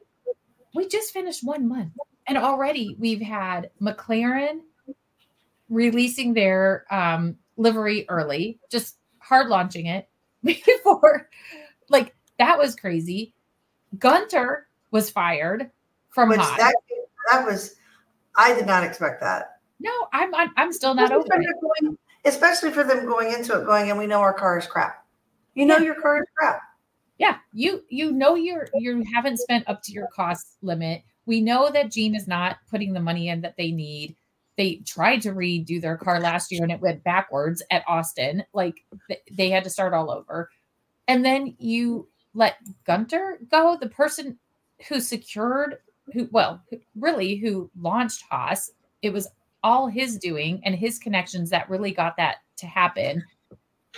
we 0.75 0.89
just 0.89 1.13
finished 1.13 1.45
one 1.45 1.69
month, 1.69 1.93
and 2.27 2.39
already 2.39 2.97
we've 2.99 3.21
had 3.21 3.71
McLaren 3.83 4.61
releasing 5.69 6.33
their 6.33 6.87
um, 6.91 7.37
livery 7.59 8.07
early, 8.09 8.59
just 8.71 8.97
hard 9.19 9.49
launching 9.49 9.87
it 9.87 10.09
before 10.45 11.29
Like 11.91 12.15
that 12.39 12.57
was 12.59 12.75
crazy. 12.75 13.35
Günther 13.99 14.63
was 14.91 15.11
fired 15.11 15.71
from 16.11 16.29
Which 16.31 16.39
that 16.39 16.75
that 17.31 17.45
was, 17.47 17.77
I 18.37 18.55
did 18.55 18.67
not 18.67 18.83
expect 18.85 19.21
that. 19.21 19.59
no, 19.79 19.91
I'm 20.13 20.35
I'm, 20.35 20.51
I'm 20.57 20.73
still 20.73 20.95
not 20.95 21.13
over 21.13 21.23
especially, 21.23 21.45
it. 21.45 21.49
them 21.49 21.71
going, 21.87 21.99
especially 22.25 22.71
for 22.71 22.85
them 22.85 23.07
going 23.07 23.33
into 23.33 23.61
it, 23.61 23.65
going, 23.67 23.91
and 23.91 23.99
we 23.99 24.07
know 24.07 24.21
our 24.21 24.33
car 24.35 24.59
is 24.59 24.67
crap. 24.67 25.05
You 25.55 25.67
know 25.67 25.77
Yeah. 25.79 25.85
your 25.85 26.01
car 26.01 26.19
is 26.19 26.27
crap. 26.37 26.61
Yeah, 27.19 27.37
you 27.53 27.83
you 27.89 28.13
know 28.13 28.35
you're 28.35 28.69
you 28.75 29.05
haven't 29.13 29.39
spent 29.39 29.69
up 29.69 29.83
to 29.85 29.93
your 29.93 30.09
cost 30.15 30.57
limit. 30.63 31.03
We 31.27 31.41
know 31.41 31.71
that 31.71 31.91
Gene 31.91 32.15
is 32.15 32.27
not 32.27 32.57
putting 32.71 32.93
the 32.93 33.01
money 33.01 33.29
in 33.29 33.41
that 33.43 33.57
they 33.57 33.71
need. 33.71 34.17
They 34.57 34.77
tried 34.87 35.23
to 35.23 35.33
redo 35.33 35.81
their 35.81 35.97
car 35.97 36.19
last 36.21 36.51
year 36.51 36.63
and 36.63 36.73
it 36.73 36.81
went 36.81 37.05
backwards 37.05 37.63
at 37.71 37.85
Austin. 37.87 38.43
Like 38.53 38.85
th- 39.09 39.21
they 39.33 39.51
had 39.51 39.65
to 39.65 39.71
start 39.71 39.93
all 39.95 40.11
over. 40.11 40.51
And 41.09 41.25
then 41.25 41.55
you 41.59 42.09
let 42.35 42.57
Günther 42.87 43.49
go, 43.51 43.77
the 43.81 43.89
person 43.89 44.39
who 44.89 45.01
secured 45.01 45.79
who 46.13 46.29
well, 46.33 46.63
really 46.97 47.37
who 47.37 47.71
launched 47.79 48.25
Haas. 48.29 48.73
It 49.03 49.13
was 49.13 49.29
all 49.63 49.87
his 49.87 50.19
doing 50.19 50.61
and 50.65 50.75
his 50.75 50.99
connections 50.99 51.51
that 51.51 51.69
really 51.71 51.93
got 51.93 52.17
that 52.17 52.39
to 52.57 52.67
happen. 52.67 53.23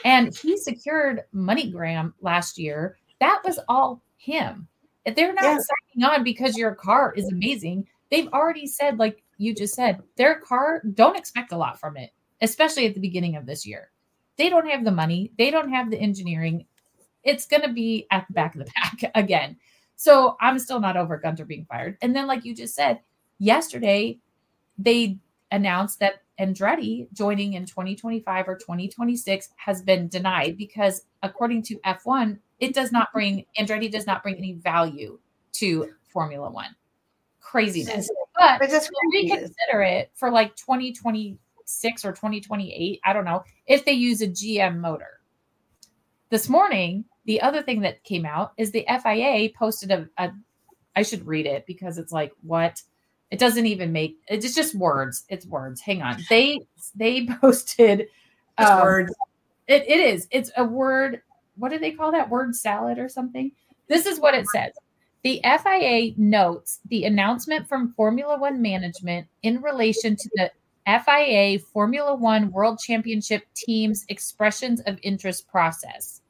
And 0.05 0.37
he 0.37 0.57
secured 0.57 1.23
MoneyGram 1.35 2.13
last 2.21 2.59
year. 2.59 2.99
That 3.21 3.41
was 3.45 3.59
all 3.69 4.03
him. 4.17 4.67
If 5.05 5.15
they're 5.15 5.33
not 5.33 5.45
Yeah. 5.45 5.59
signing 5.95 6.11
on 6.11 6.25
because 6.25 6.57
your 6.57 6.75
car 6.75 7.13
is 7.15 7.31
amazing, 7.31 7.89
they've 8.11 8.29
already 8.29 8.67
said, 8.67 8.99
like 8.99 9.23
you 9.39 9.55
just 9.55 9.75
said, 9.75 10.03
their 10.17 10.39
car, 10.41 10.83
don't 10.95 11.17
expect 11.17 11.53
a 11.53 11.57
lot 11.57 11.79
from 11.79 11.97
it, 11.97 12.13
especially 12.41 12.87
at 12.87 12.95
the 12.95 13.01
beginning 13.01 13.37
of 13.37 13.47
this 13.47 13.67
year. 13.67 13.91
They 14.37 14.49
don't 14.49 14.69
have 14.69 14.85
the 14.85 14.91
money, 14.91 15.33
they 15.39 15.51
don't 15.51 15.71
have 15.71 15.91
the 15.91 15.99
engineering. 15.99 16.67
It's 17.25 17.47
going 17.47 17.63
to 17.63 17.73
be 17.73 18.07
at 18.11 18.27
the 18.27 18.33
back 18.33 18.55
of 18.55 18.65
the 18.65 18.71
pack 18.77 19.11
again. 19.15 19.57
So 19.97 20.37
I'm 20.41 20.59
still 20.59 20.81
not 20.81 20.97
over 20.97 21.21
Günther 21.23 21.47
being 21.47 21.67
fired. 21.67 21.97
And 22.03 22.15
then, 22.15 22.27
like 22.27 22.45
you 22.45 22.55
just 22.55 22.75
said, 22.75 23.01
yesterday 23.39 24.19
they 24.79 25.19
announced 25.51 26.01
that 26.01 26.23
Andretti 26.41 27.07
joining 27.13 27.53
in 27.55 27.67
2025 27.67 28.49
or 28.49 28.57
2026 28.57 29.51
has 29.57 29.83
been 29.83 30.09
denied 30.09 30.57
because, 30.57 31.05
according 31.23 31.63
to 31.65 31.77
F1, 31.87 32.39
it 32.59 32.75
does 32.75 32.91
not 32.91 33.13
bring 33.13 33.45
Andretti 33.59 33.91
does 33.91 34.07
not 34.07 34.23
bring 34.23 34.37
any 34.37 34.55
value 34.55 35.19
to 35.53 35.91
Formula 36.09 36.51
One. 36.51 36.75
Craziness, 37.41 38.11
but 38.39 38.61
just 38.71 38.91
reconsider 39.13 39.83
it 39.83 40.11
for 40.15 40.31
like 40.31 40.57
2026 40.57 42.05
or 42.05 42.13
2028. 42.13 43.01
I 43.05 43.13
don't 43.13 43.25
know 43.25 43.45
if 43.67 43.85
they 43.85 43.93
use 43.93 44.23
a 44.23 44.29
GM 44.29 44.79
motor. 44.79 45.21
This 46.31 46.49
morning, 46.49 47.05
the 47.25 47.41
other 47.41 47.63
thing 47.63 47.81
that 47.83 48.03
came 48.05 48.27
out 48.27 48.53
is 48.57 48.71
the 48.71 48.87
FIA 49.03 49.51
posted 49.57 49.91
a, 49.91 50.09
a 50.19 50.31
I 50.95 51.03
should 51.03 51.27
read 51.27 51.47
it 51.47 51.67
because 51.67 51.99
it's 51.99 52.13
like 52.13 52.33
what 52.43 52.83
it 53.31 53.39
doesn't 53.39 53.67
even 53.67 53.93
make 53.93 54.19
it's 54.29 54.55
just 54.55 54.75
words. 54.75 55.25
It's 55.29 55.47
words. 55.47 55.81
Hang 55.81 56.03
on. 56.03 56.19
They 56.29 56.61
they 56.95 57.27
posted 57.41 58.09
um, 58.59 58.81
words. 58.81 59.15
it, 59.67 59.85
it 59.89 60.01
is. 60.01 60.29
It's 60.31 60.51
a 60.57 60.65
word. 60.65 61.23
What 61.57 61.71
do 61.71 61.79
they 61.79 61.93
call 61.93 62.13
that? 62.13 62.29
Word 62.29 62.55
salad 62.57 62.99
or 62.99 63.09
something? 63.09 63.53
This 63.89 64.07
is 64.07 64.19
what 64.19 64.35
it 64.35 64.47
says. 64.49 64.73
The 65.23 65.41
FIA 65.45 66.13
notes 66.17 66.81
the 66.89 67.05
announcement 67.05 67.69
from 67.69 67.93
Formula 67.93 68.39
One 68.39 68.61
management 68.61 69.29
in 69.43 69.63
relation 69.63 70.17
to 70.17 70.31
the 70.35 70.51
FIA 70.87 71.61
Formula 71.61 72.15
One 72.15 72.51
World 72.51 72.81
Championship 72.81 73.45
team's 73.55 74.05
expressions 74.09 74.81
of 74.81 74.99
interest 75.03 75.49
process. 75.49 76.22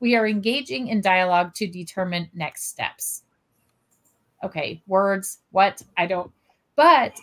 We 0.00 0.16
are 0.16 0.26
engaging 0.26 0.88
in 0.88 1.00
dialogue 1.00 1.54
to 1.56 1.66
determine 1.66 2.30
next 2.34 2.68
steps. 2.68 3.22
Okay, 4.42 4.82
words, 4.86 5.38
what? 5.50 5.82
I 5.96 6.06
don't, 6.06 6.32
but 6.74 7.18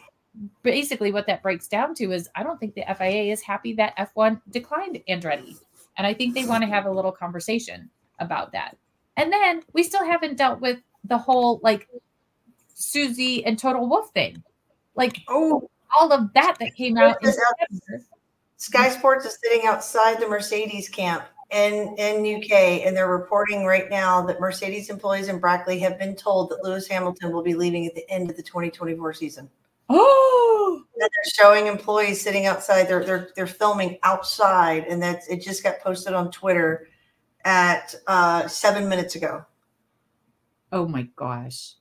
basically 0.64 1.12
what 1.12 1.28
that 1.28 1.42
breaks 1.42 1.68
down 1.68 1.96
to 1.96 2.12
is 2.12 2.30
I 2.36 2.44
don't 2.44 2.60
think 2.60 2.76
the 2.76 2.86
FIA 2.98 3.32
is 3.32 3.42
happy 3.42 3.74
that 3.74 3.98
F1 3.98 4.42
declined 4.52 5.02
Andretti. 5.10 5.58
And 5.98 6.06
I 6.06 6.14
think 6.14 6.36
they 6.36 6.46
want 6.46 6.64
to 6.64 6.70
have 6.70 6.86
a 6.86 6.92
little 6.92 7.12
conversation 7.12 7.90
about 8.20 8.52
that. 8.52 8.78
And 9.16 9.34
then 9.34 9.64
we 9.74 9.82
still 9.84 10.06
haven't 10.06 10.38
dealt 10.38 10.62
with 10.62 10.80
the 11.04 11.18
whole 11.18 11.60
like 11.64 11.88
Susie 12.76 13.44
and 13.44 13.58
Toto 13.58 13.84
Wolff 13.84 14.12
thing. 14.12 14.44
Like 14.96 15.22
Oh, 15.28 15.70
all 15.98 16.12
of 16.12 16.32
that 16.34 16.58
that 16.60 16.76
came 16.76 16.98
out 16.98 17.18
Sky 18.58 18.90
Sports 18.90 19.26
is 19.26 19.38
sitting 19.44 19.68
outside 19.68 20.20
the 20.20 20.28
Mercedes 20.28 20.90
camp 20.90 21.24
in 21.52 21.96
in 21.98 22.38
UK, 22.44 22.52
and 22.86 22.96
they're 22.96 23.10
reporting 23.10 23.66
right 23.66 23.90
now 23.90 24.22
that 24.26 24.40
Mercedes 24.40 24.90
employees 24.90 25.28
in 25.30 25.40
Brackley 25.40 25.80
have 25.80 25.98
been 25.98 26.16
told 26.16 26.50
that 26.50 26.64
Lewis 26.64 26.88
Hamilton 26.88 27.32
will 27.32 27.44
be 27.44 27.54
leaving 27.56 27.86
at 27.88 27.96
the 27.96 28.10
end 28.10 28.30
of 28.30 28.36
the 28.36 28.44
2024 28.44 29.14
season. 29.14 29.50
Oh, 29.90 30.84
That 30.98 31.10
they're 31.14 31.32
showing 31.46 31.68
employees 31.68 32.22
sitting 32.22 32.46
outside. 32.46 32.88
They're 32.88 33.06
they're 33.06 33.30
they're 33.36 33.48
filming 33.48 33.98
outside, 34.04 34.86
and 34.86 35.02
that's 35.02 35.28
it. 35.28 35.42
Just 35.42 35.64
got 35.64 35.80
posted 35.80 36.14
on 36.14 36.32
Twitter 36.32 36.88
at 37.46 37.96
uh, 38.08 38.48
seven 38.48 38.90
minutes 38.90 39.16
ago. 39.16 39.46
oh 40.74 40.88
my 40.88 41.04
gosh. 41.16 41.76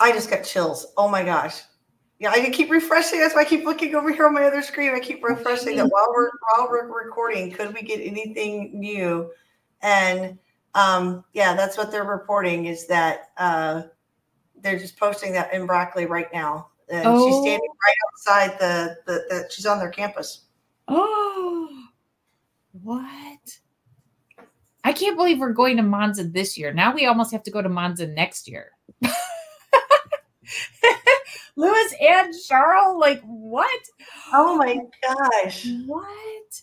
I 0.00 0.12
just 0.12 0.30
got 0.30 0.44
chills. 0.44 0.86
Oh 0.96 1.08
my 1.08 1.22
gosh. 1.22 1.62
Yeah, 2.24 2.30
I 2.30 2.48
keep 2.48 2.70
refreshing. 2.70 3.20
That's 3.20 3.34
why 3.34 3.42
I 3.42 3.44
keep 3.44 3.66
looking 3.66 3.94
over 3.94 4.10
here 4.10 4.26
on 4.26 4.32
my 4.32 4.44
other 4.44 4.62
screen. 4.62 4.94
I 4.94 4.98
keep 4.98 5.22
refreshing 5.22 5.76
that 5.76 5.88
while 5.88 6.10
we're 6.10 6.30
while 6.56 6.70
we're 6.70 6.86
recording, 6.86 7.50
could 7.50 7.74
we 7.74 7.82
get 7.82 8.00
anything 8.00 8.70
new? 8.72 9.30
And 9.82 10.38
um, 10.74 11.22
yeah, 11.34 11.54
that's 11.54 11.76
what 11.76 11.90
they're 11.90 12.04
reporting 12.04 12.64
is 12.64 12.86
that 12.86 13.32
uh, 13.36 13.82
they're 14.62 14.78
just 14.78 14.98
posting 14.98 15.34
that 15.34 15.52
in 15.52 15.66
Brackley 15.66 16.06
right 16.06 16.32
now. 16.32 16.68
And 16.88 17.02
she's 17.02 17.34
Oh. 17.34 17.42
standing 17.42 17.68
right 17.86 17.94
outside 18.08 18.58
the, 18.58 18.96
the 19.04 19.24
the 19.28 19.50
she's 19.50 19.66
on 19.66 19.78
their 19.78 19.90
campus. 19.90 20.46
Oh, 20.88 21.68
what? 22.80 23.58
I 24.82 24.94
can't 24.94 25.18
believe 25.18 25.40
we're 25.40 25.52
going 25.52 25.76
to 25.76 25.82
Monza 25.82 26.24
this 26.24 26.56
year. 26.56 26.72
Now 26.72 26.94
we 26.94 27.04
almost 27.04 27.32
have 27.32 27.42
to 27.42 27.50
go 27.50 27.60
to 27.60 27.68
Monza 27.68 28.06
next 28.06 28.48
year. 28.48 28.70
Lewis 31.56 31.94
and 32.00 32.34
Charles, 32.46 32.98
like 33.00 33.22
what? 33.22 33.80
Oh 34.32 34.56
my 34.56 34.78
gosh. 35.02 35.68
What? 35.86 36.62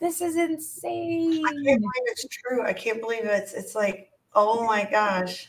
This 0.00 0.20
is 0.22 0.36
insane. 0.36 1.44
I 1.46 1.50
can't 1.50 1.64
believe 1.64 2.06
it's 2.06 2.26
true. 2.28 2.64
I 2.64 2.72
can't 2.72 3.00
believe 3.00 3.24
it's 3.24 3.52
it's 3.52 3.74
like, 3.74 4.10
oh 4.34 4.64
my 4.64 4.88
gosh. 4.90 5.48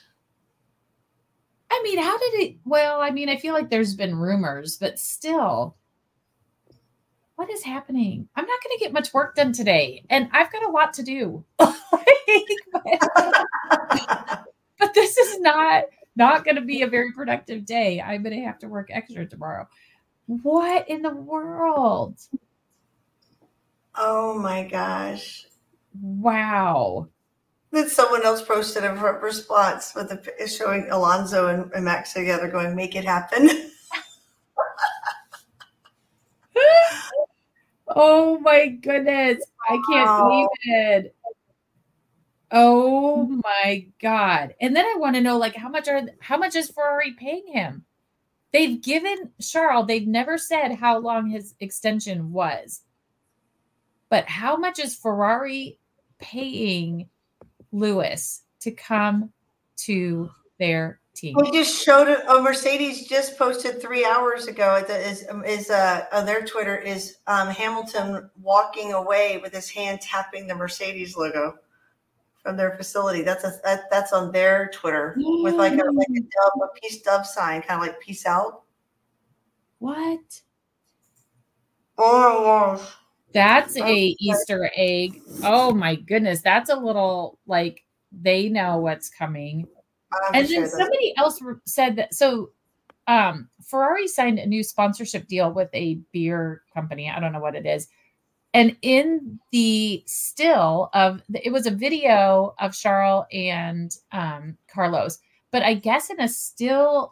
I 1.72 1.81
mean, 1.84 2.00
how 2.00 2.17
did 2.17 2.34
it? 2.34 2.55
Well, 2.65 3.00
I 3.00 3.12
mean, 3.12 3.29
I 3.29 3.38
feel 3.38 3.53
like 3.53 3.70
there's 3.70 3.96
been 3.96 4.15
rumors, 4.15 4.75
but 4.77 5.00
still, 5.00 5.77
what 7.36 7.50
is 7.50 7.63
happening? 7.63 8.27
I'm 8.36 8.46
not 8.46 8.60
going 8.62 8.77
to 8.77 8.84
get 8.84 8.91
much 8.91 9.13
work 9.13 9.36
done 9.36 9.53
today, 9.53 10.03
and 10.10 10.29
I've 10.34 10.51
got 10.51 10.63
a 10.63 10.70
lot 10.70 10.93
to 10.96 11.03
do. 11.03 11.46
but, 11.58 11.74
but 14.79 14.93
this 14.93 15.17
is 15.17 15.39
not 15.39 15.86
not 16.15 16.44
going 16.44 16.56
to 16.56 16.62
be 16.62 16.82
a 16.82 16.88
very 16.88 17.12
productive 17.12 17.65
day. 17.65 18.01
I'm 18.01 18.24
going 18.24 18.36
to 18.36 18.46
have 18.46 18.60
to 18.60 18.68
work 18.68 18.89
extra 18.91 19.25
tomorrow. 19.25 19.68
What 20.27 20.89
in 20.89 21.01
the 21.01 21.13
world? 21.13 22.15
oh 23.96 24.38
my 24.39 24.63
gosh. 24.68 25.46
Wow. 26.01 27.08
Then 27.72 27.89
someone 27.89 28.25
else 28.25 28.41
posted 28.41 28.84
a 28.84 28.94
response 28.94 29.94
with 29.96 30.12
a 30.12 30.48
showing 30.48 30.89
Alonso 30.89 31.48
and, 31.48 31.72
and 31.74 31.86
Max 31.86 32.13
together 32.13 32.50
going, 32.50 32.75
make 32.75 32.96
it 32.96 33.06
happen. 33.06 33.50
Oh 37.96 38.39
my 38.39 38.68
goodness. 38.68 39.44
I 39.70 39.74
can't 39.89 40.08
Wow. 40.08 40.24
believe 40.24 40.48
oh. 40.48 40.60
it. 40.63 41.15
Oh 42.51 43.25
my 43.43 43.86
god. 44.01 44.55
And 44.60 44.75
then 44.75 44.86
I 44.86 44.96
want 44.98 45.15
to 45.15 45.22
know 45.22 45.38
like 45.38 45.55
how 45.55 45.70
much 45.70 45.88
are 45.88 46.03
how 46.20 46.38
much 46.38 46.55
is 46.55 46.70
Ferrari 46.70 47.13
paying 47.13 47.48
him? 47.48 47.86
They've 48.51 48.81
given 48.81 49.31
Charles, 49.39 49.88
they've 49.88 50.08
never 50.08 50.38
said 50.38 50.75
how 50.75 50.98
long 50.98 51.29
his 51.29 51.55
extension 51.62 52.34
was. 52.34 52.81
But 54.10 54.27
how 54.27 54.58
much 54.58 54.79
is 54.79 54.96
Ferrari 54.96 55.79
paying 56.20 57.08
Lewis 57.72 58.41
to 58.60 58.72
come 58.72 59.31
to 59.77 60.29
their 60.60 61.00
team? 61.15 61.38
we 61.39 61.51
just 61.51 61.81
showed 61.81 62.10
it. 62.10 62.20
Oh, 62.27 62.43
Mercedes 62.43 63.08
just 63.08 63.38
posted 63.38 63.81
three 63.81 64.03
hours 64.03 64.48
ago. 64.48 64.84
Is 64.89 65.25
is 65.46 65.70
uh, 65.70 66.05
on 66.12 66.25
their 66.25 66.43
Twitter 66.43 66.75
is 66.75 67.20
um, 67.27 67.48
Hamilton 67.48 68.29
walking 68.41 68.91
away 68.91 69.38
with 69.41 69.53
his 69.53 69.70
hand 69.70 70.01
tapping 70.01 70.48
the 70.48 70.55
Mercedes 70.55 71.15
logo 71.15 71.58
from 72.43 72.57
their 72.57 72.75
facility. 72.77 73.21
That's 73.21 73.43
a 73.43 73.53
that, 73.63 73.89
that's 73.91 74.13
on 74.13 74.31
their 74.31 74.69
Twitter 74.74 75.15
with 75.17 75.55
like 75.55 75.74
a 75.74 75.75
like 75.91 76.07
a 76.10 76.19
dove, 76.21 76.62
a 76.63 76.79
peace 76.79 77.01
dove 77.01 77.25
sign, 77.25 77.62
kind 77.62 77.81
of 77.81 77.88
like 77.88 78.00
peace 78.00 78.25
out. 78.25 78.63
What? 79.79 80.19
Oh 81.98 82.43
my 82.43 82.75
gosh. 82.77 82.88
That's 83.33 83.77
Oh, 83.79 83.86
a 83.86 84.15
Easter 84.19 84.69
egg. 84.75 85.21
Oh 85.43 85.74
my 85.74 85.95
goodness, 85.95 86.41
that's 86.41 86.69
a 86.69 86.75
little 86.75 87.39
like 87.48 87.83
they 88.12 88.50
know 88.50 88.77
what's 88.77 89.10
coming. 89.10 89.67
I'm 90.27 90.36
and 90.36 90.48
sure 90.50 90.55
then 90.62 90.63
that- 90.63 90.71
somebody 90.77 91.13
else 91.17 91.41
said 91.65 91.95
that 91.95 92.13
so 92.13 92.51
um 93.07 93.50
Ferrari 93.65 94.07
signed 94.07 94.39
a 94.39 94.45
new 94.45 94.63
sponsorship 94.63 95.27
deal 95.27 95.51
with 95.51 95.69
a 95.74 95.95
beer 96.12 96.63
company. 96.74 97.10
I 97.10 97.19
don't 97.19 97.31
know 97.31 97.39
what 97.39 97.55
it 97.55 97.65
is. 97.65 97.88
And 98.53 98.75
in 98.81 99.39
the 99.51 100.03
still 100.05 100.89
of 100.93 101.22
it 101.34 101.51
was 101.53 101.65
a 101.67 101.72
video 101.72 102.53
of 102.60 102.74
Charles 102.74 103.25
and 103.31 103.96
um 104.12 104.58
Carlos, 104.67 105.20
but 105.51 105.63
I 105.63 105.74
guess 105.74 106.10
in 106.10 106.20
a 106.20 106.27
still 106.27 107.12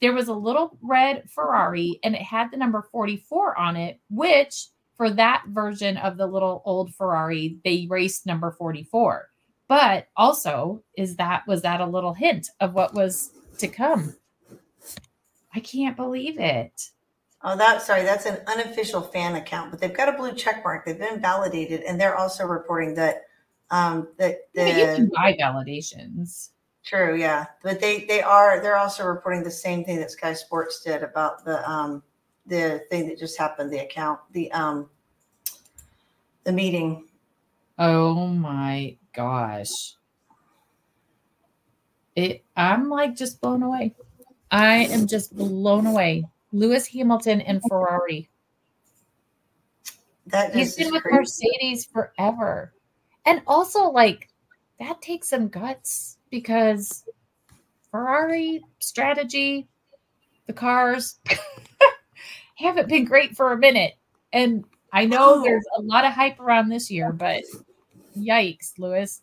there 0.00 0.12
was 0.12 0.28
a 0.28 0.34
little 0.34 0.76
red 0.82 1.30
Ferrari 1.30 1.98
and 2.04 2.14
it 2.14 2.22
had 2.22 2.50
the 2.50 2.56
number 2.58 2.86
44 2.92 3.58
on 3.58 3.76
it, 3.76 4.00
which 4.10 4.66
for 4.96 5.10
that 5.10 5.44
version 5.48 5.96
of 5.96 6.16
the 6.16 6.26
little 6.26 6.62
old 6.64 6.94
Ferrari, 6.94 7.58
they 7.64 7.86
raced 7.88 8.26
number 8.26 8.50
44 8.52 9.28
but 9.68 10.08
also 10.16 10.82
is 10.96 11.16
that 11.16 11.46
was 11.46 11.62
that 11.62 11.80
a 11.80 11.86
little 11.86 12.14
hint 12.14 12.50
of 12.60 12.74
what 12.74 12.94
was 12.94 13.30
to 13.58 13.68
come? 13.68 14.14
I 15.54 15.60
can't 15.60 15.96
believe 15.96 16.38
it 16.38 16.90
Oh, 17.46 17.56
that 17.56 17.82
sorry, 17.82 18.02
that's 18.02 18.24
an 18.24 18.38
unofficial 18.46 19.02
fan 19.02 19.36
account, 19.36 19.70
but 19.70 19.78
they've 19.78 19.92
got 19.92 20.08
a 20.08 20.12
blue 20.16 20.32
check 20.32 20.64
mark. 20.64 20.86
They've 20.86 20.98
been 20.98 21.20
validated, 21.20 21.82
and 21.82 22.00
they're 22.00 22.16
also 22.16 22.46
reporting 22.46 22.94
that 22.94 23.24
um 23.70 24.08
that 24.18 24.38
I 24.56 24.64
mean, 24.64 24.78
you 24.78 24.84
can 24.94 25.04
the 25.06 25.12
buy 25.14 25.36
validations 25.38 26.50
true, 26.84 27.16
yeah. 27.16 27.46
But 27.62 27.80
they 27.80 28.04
they 28.06 28.22
are 28.22 28.60
they're 28.60 28.78
also 28.78 29.04
reporting 29.04 29.42
the 29.42 29.50
same 29.50 29.84
thing 29.84 29.98
that 30.00 30.10
Sky 30.10 30.32
Sports 30.32 30.82
did 30.82 31.02
about 31.02 31.44
the 31.44 31.68
um 31.70 32.02
the 32.46 32.82
thing 32.90 33.08
that 33.08 33.18
just 33.18 33.38
happened, 33.38 33.70
the 33.70 33.78
account, 33.78 34.20
the 34.32 34.50
um 34.52 34.88
the 36.44 36.52
meeting. 36.52 37.08
oh 37.78 38.26
my 38.26 38.96
gosh 39.14 39.94
it 42.14 42.44
i'm 42.56 42.88
like 42.88 43.16
just 43.16 43.40
blown 43.40 43.62
away 43.62 43.92
i 44.50 44.76
am 44.76 45.06
just 45.06 45.34
blown 45.34 45.86
away 45.86 46.24
lewis 46.54 46.86
hamilton 46.86 47.40
and 47.42 47.60
ferrari 47.68 48.28
That 50.28 50.54
He's 50.54 50.74
been 50.76 50.90
with 50.90 51.02
crazy. 51.02 51.18
Mercedes 51.18 51.84
forever. 51.84 52.72
And 53.26 53.42
also, 53.46 53.90
like, 53.90 54.28
that 54.80 55.02
takes 55.02 55.28
some 55.28 55.48
guts 55.48 56.16
because 56.30 57.04
Ferrari 57.90 58.62
strategy, 58.80 59.68
the 60.46 60.52
cars 60.54 61.18
haven't 62.56 62.88
been 62.88 63.04
great 63.04 63.36
for 63.36 63.52
a 63.52 63.58
minute. 63.58 63.94
And 64.32 64.64
I 64.92 65.04
know 65.04 65.40
Oh. 65.40 65.42
there's 65.42 65.64
a 65.76 65.82
lot 65.82 66.04
of 66.06 66.12
hype 66.14 66.40
around 66.40 66.70
this 66.70 66.90
year, 66.90 67.12
but 67.12 67.42
yikes, 68.18 68.78
Lewis. 68.78 69.20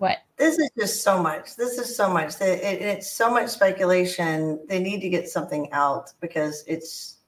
What? 0.00 0.16
This 0.38 0.58
is 0.58 0.70
just 0.78 1.02
so 1.02 1.22
much. 1.22 1.56
This 1.56 1.76
is 1.76 1.94
so 1.94 2.10
much. 2.10 2.40
It, 2.40 2.62
it, 2.64 2.80
it's 2.80 3.12
so 3.12 3.30
much 3.30 3.50
speculation. 3.50 4.58
They 4.66 4.78
need 4.80 5.02
to 5.02 5.10
get 5.10 5.28
something 5.28 5.70
out 5.72 6.10
because 6.20 6.64
it's 6.66 7.18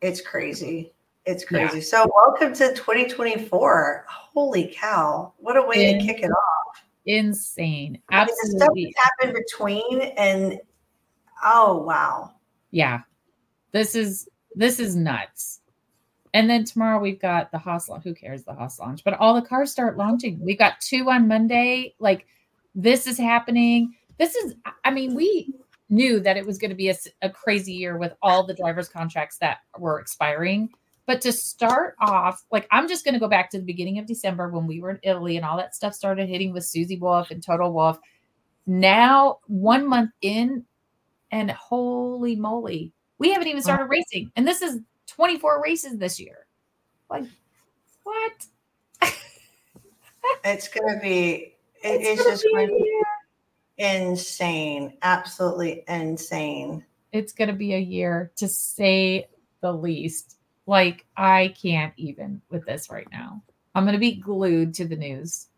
it's 0.00 0.22
crazy. 0.22 0.94
It's 1.26 1.44
Yeah. 1.50 1.68
crazy. 1.68 1.82
So 1.82 2.10
welcome 2.16 2.54
to 2.54 2.72
2024. 2.74 4.06
Holy 4.08 4.74
cow! 4.74 5.34
What 5.36 5.58
a 5.58 5.62
way 5.62 5.92
Yeah. 5.92 5.98
to 5.98 6.06
kick 6.06 6.22
it 6.22 6.30
off. 6.30 6.82
Insane. 7.04 8.00
I 8.08 8.20
mean, 8.20 8.28
the 8.28 8.48
stuff 8.48 8.62
Absolutely. 8.62 8.94
happened 8.96 9.34
between 9.46 10.00
and 10.16 10.58
oh 11.44 11.82
wow. 11.82 12.32
yeah 12.70 13.00
this 13.72 13.94
is 13.94 14.26
this 14.54 14.80
is 14.80 14.96
nuts 14.96 15.60
and 16.34 16.48
then 16.48 16.64
tomorrow 16.64 17.00
we've 17.00 17.20
got 17.20 17.50
the 17.50 17.58
Haas 17.58 17.88
launch. 17.88 18.04
Who 18.04 18.14
cares 18.14 18.44
the 18.44 18.54
Haas 18.54 18.78
launch? 18.78 19.04
But 19.04 19.14
all 19.14 19.34
the 19.34 19.42
cars 19.42 19.70
start 19.70 19.96
launching. 19.96 20.38
We've 20.40 20.58
got 20.58 20.80
two 20.80 21.10
on 21.10 21.28
Monday. 21.28 21.94
Like 21.98 22.26
this 22.74 23.06
is 23.06 23.18
happening. 23.18 23.94
This 24.18 24.34
is. 24.34 24.54
I 24.84 24.90
mean, 24.90 25.14
we 25.14 25.54
knew 25.90 26.20
that 26.20 26.36
it 26.36 26.46
was 26.46 26.58
going 26.58 26.70
to 26.70 26.76
be 26.76 26.92
a 27.22 27.30
crazy 27.30 27.72
year 27.72 27.96
with 27.96 28.12
all 28.22 28.46
the 28.46 28.54
drivers' 28.54 28.88
contracts 28.88 29.38
that 29.38 29.58
were 29.78 30.00
expiring. 30.00 30.68
But 31.06 31.22
to 31.22 31.32
start 31.32 31.96
off, 32.00 32.44
like 32.52 32.68
I'm 32.70 32.86
just 32.86 33.04
going 33.04 33.14
to 33.14 33.20
go 33.20 33.28
back 33.28 33.50
to 33.50 33.58
the 33.58 33.64
beginning 33.64 33.98
of 33.98 34.06
December 34.06 34.50
when 34.50 34.66
we 34.66 34.80
were 34.80 34.90
in 34.90 34.98
Italy 35.02 35.36
and 35.36 35.44
all 35.46 35.56
that 35.56 35.74
stuff 35.74 35.94
started 35.94 36.28
hitting 36.28 36.52
with 36.52 36.64
Susie 36.64 36.98
Wolff 36.98 37.30
and 37.30 37.42
Toto 37.42 37.70
Wolff. 37.70 37.98
Now, 38.66 39.38
one 39.46 39.88
month 39.88 40.10
in, 40.20 40.66
and 41.30 41.50
holy 41.50 42.36
moly, 42.36 42.92
we 43.18 43.32
haven't 43.32 43.48
even 43.48 43.62
started 43.62 43.86
racing. 43.86 44.30
And 44.36 44.46
this 44.46 44.62
is 44.62 44.80
24 45.18 45.60
races 45.60 45.98
this 45.98 46.20
year. 46.20 46.46
Like, 47.10 47.24
what? 48.04 48.32
It's 50.44 50.68
gonna 50.68 51.00
be 51.00 51.56
it, 51.82 52.00
It's 52.00 52.08
it's, 52.08 52.22
gonna 52.22 52.30
just 52.30 52.44
be 52.44 52.52
going 52.52 52.68
to 52.68 52.74
be 52.74 53.02
insane. 53.78 54.96
Absolutely 55.02 55.82
insane. 55.88 56.84
It's 57.12 57.32
going 57.32 57.48
to 57.48 57.54
be 57.54 57.74
a 57.74 57.78
year 57.78 58.30
to 58.36 58.46
say 58.46 59.28
the 59.60 59.72
least. 59.72 60.36
Like, 60.66 61.06
I 61.16 61.54
can't 61.60 61.94
even 61.96 62.42
with 62.50 62.66
this 62.66 62.90
right 62.90 63.06
now. 63.10 63.42
I'm 63.74 63.84
going 63.84 63.94
to 63.94 64.00
be 64.00 64.16
glued 64.16 64.74
to 64.74 64.86
the 64.86 64.96
news. 64.96 65.48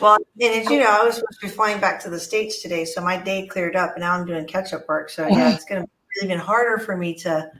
Well, 0.00 0.18
and 0.40 0.54
as 0.54 0.70
you 0.70 0.80
know, 0.80 0.90
I 0.90 1.04
was 1.04 1.16
supposed 1.16 1.40
to 1.40 1.46
be 1.46 1.52
flying 1.52 1.80
back 1.80 2.02
to 2.02 2.10
the 2.10 2.20
States 2.20 2.60
today, 2.60 2.84
so 2.84 3.00
my 3.00 3.16
day 3.16 3.46
cleared 3.46 3.76
up 3.76 3.94
and 3.94 4.02
now 4.02 4.12
I'm 4.12 4.26
doing 4.26 4.46
catch 4.46 4.74
up 4.74 4.86
work. 4.88 5.08
So 5.08 5.26
yeah, 5.26 5.50
it's 5.54 5.64
gonna 5.64 5.82
be 5.84 6.26
even 6.26 6.38
harder 6.38 6.78
for 6.78 6.96
me 6.96 7.14
to 7.14 7.50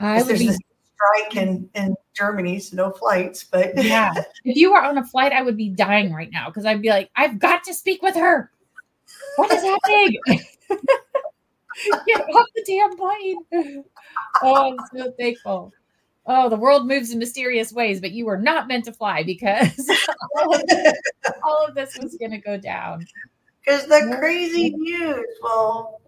I 0.00 0.18
would 0.18 0.26
there's 0.26 0.38
be, 0.40 0.46
this 0.48 0.58
strike 0.94 1.36
in, 1.36 1.68
in 1.74 1.94
Germany, 2.14 2.58
so 2.58 2.76
no 2.76 2.90
flights. 2.90 3.44
But 3.44 3.72
yeah. 3.84 4.12
If 4.44 4.56
you 4.56 4.72
were 4.72 4.82
on 4.82 4.98
a 4.98 5.04
flight, 5.04 5.32
I 5.32 5.42
would 5.42 5.56
be 5.56 5.68
dying 5.68 6.12
right 6.12 6.30
now 6.32 6.48
because 6.48 6.66
I'd 6.66 6.82
be 6.82 6.88
like, 6.88 7.10
I've 7.16 7.38
got 7.38 7.64
to 7.64 7.74
speak 7.74 8.02
with 8.02 8.14
her. 8.16 8.50
What 9.36 9.52
is 9.52 9.62
happening? 9.62 10.18
Get 12.06 12.20
off 12.20 12.46
the 12.54 12.64
damn 12.66 12.96
plane. 12.96 13.84
Oh, 14.42 14.72
I'm 14.72 14.78
so 14.94 15.12
thankful. 15.18 15.72
Oh, 16.26 16.48
the 16.48 16.56
world 16.56 16.86
moves 16.86 17.10
in 17.10 17.18
mysterious 17.18 17.72
ways, 17.72 18.00
but 18.00 18.12
you 18.12 18.26
were 18.26 18.36
not 18.36 18.68
meant 18.68 18.84
to 18.84 18.92
fly 18.92 19.22
because 19.22 19.90
all 20.38 20.54
of, 20.54 20.62
all 21.42 21.66
of 21.66 21.74
this 21.74 21.98
was 21.98 22.16
going 22.16 22.30
to 22.30 22.38
go 22.38 22.56
down. 22.56 23.06
because 23.64 23.86
the 23.86 24.16
crazy 24.18 24.70
news. 24.70 25.26
Well, 25.42 26.00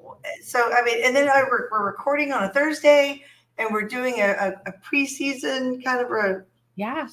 so 0.43 0.73
I 0.73 0.85
mean, 0.85 1.03
and 1.05 1.17
then 1.17 1.29
I 1.29 1.43
we're, 1.43 1.69
we're 1.73 1.87
recording 1.87 2.33
on 2.33 2.45
a 2.45 2.51
Thursday, 2.51 3.25
and 3.63 3.73
we're 3.73 3.89
doing 3.89 4.15
a, 4.21 4.29
a, 4.31 4.53
a 4.67 4.73
preseason 4.85 5.83
kind 5.85 6.01
of 6.05 6.11
a 6.11 6.45
Yeah, 6.77 7.07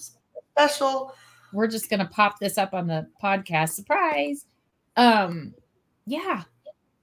special. 0.56 1.14
we're 1.54 1.68
just 1.68 1.90
going 1.90 2.00
to 2.00 2.06
pop 2.08 2.40
this 2.40 2.58
up 2.58 2.74
on 2.74 2.88
the 2.88 3.08
podcast. 3.24 3.70
Surprise. 3.70 4.46
Um, 4.98 5.54
yeah, 6.06 6.44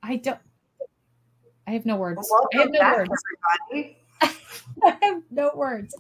I 0.02 0.16
don't. 0.16 0.38
I 1.66 1.72
have 1.72 1.87
no 1.87 1.96
words. 1.96 2.28
I 2.54 2.59
have 2.59 2.70
no 2.70 2.78
back, 2.78 2.96
words. 2.98 3.11
everybody. 3.72 3.98
I 4.85 4.98
have 5.02 5.22
no 5.30 5.50
words. 5.54 5.94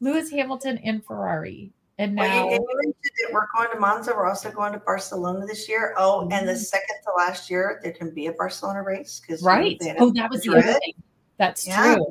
Lewis 0.00 0.30
Hamilton 0.30 0.78
and 0.84 1.04
Ferrari. 1.04 1.72
And 1.98 2.14
Well, 2.18 2.26
you, 2.28 2.50
now, 2.50 2.50
you 2.50 3.28
we're 3.32 3.46
going 3.56 3.70
to 3.72 3.80
Monza. 3.80 4.12
We're 4.14 4.26
also 4.28 4.50
going 4.50 4.74
to 4.74 4.78
Barcelona 4.80 5.46
this 5.46 5.66
year. 5.66 5.94
Oh, 5.96 6.28
and 6.30 6.46
the 6.46 6.52
Mhm. 6.52 6.58
second 6.58 6.96
to 7.06 7.12
last 7.16 7.48
year, 7.48 7.80
there 7.82 7.92
can 7.92 8.10
be 8.12 8.26
a 8.26 8.32
Barcelona 8.32 8.82
race 8.82 9.18
because 9.20 9.42
right? 9.42 9.78
Oh, 9.98 10.10
that 10.12 10.30
was 10.30 10.42
the 10.42 10.50
other 10.58 10.62
thing. 10.74 10.92
That's 11.38 11.66
Yeah. 11.66 11.94
true. 11.94 12.06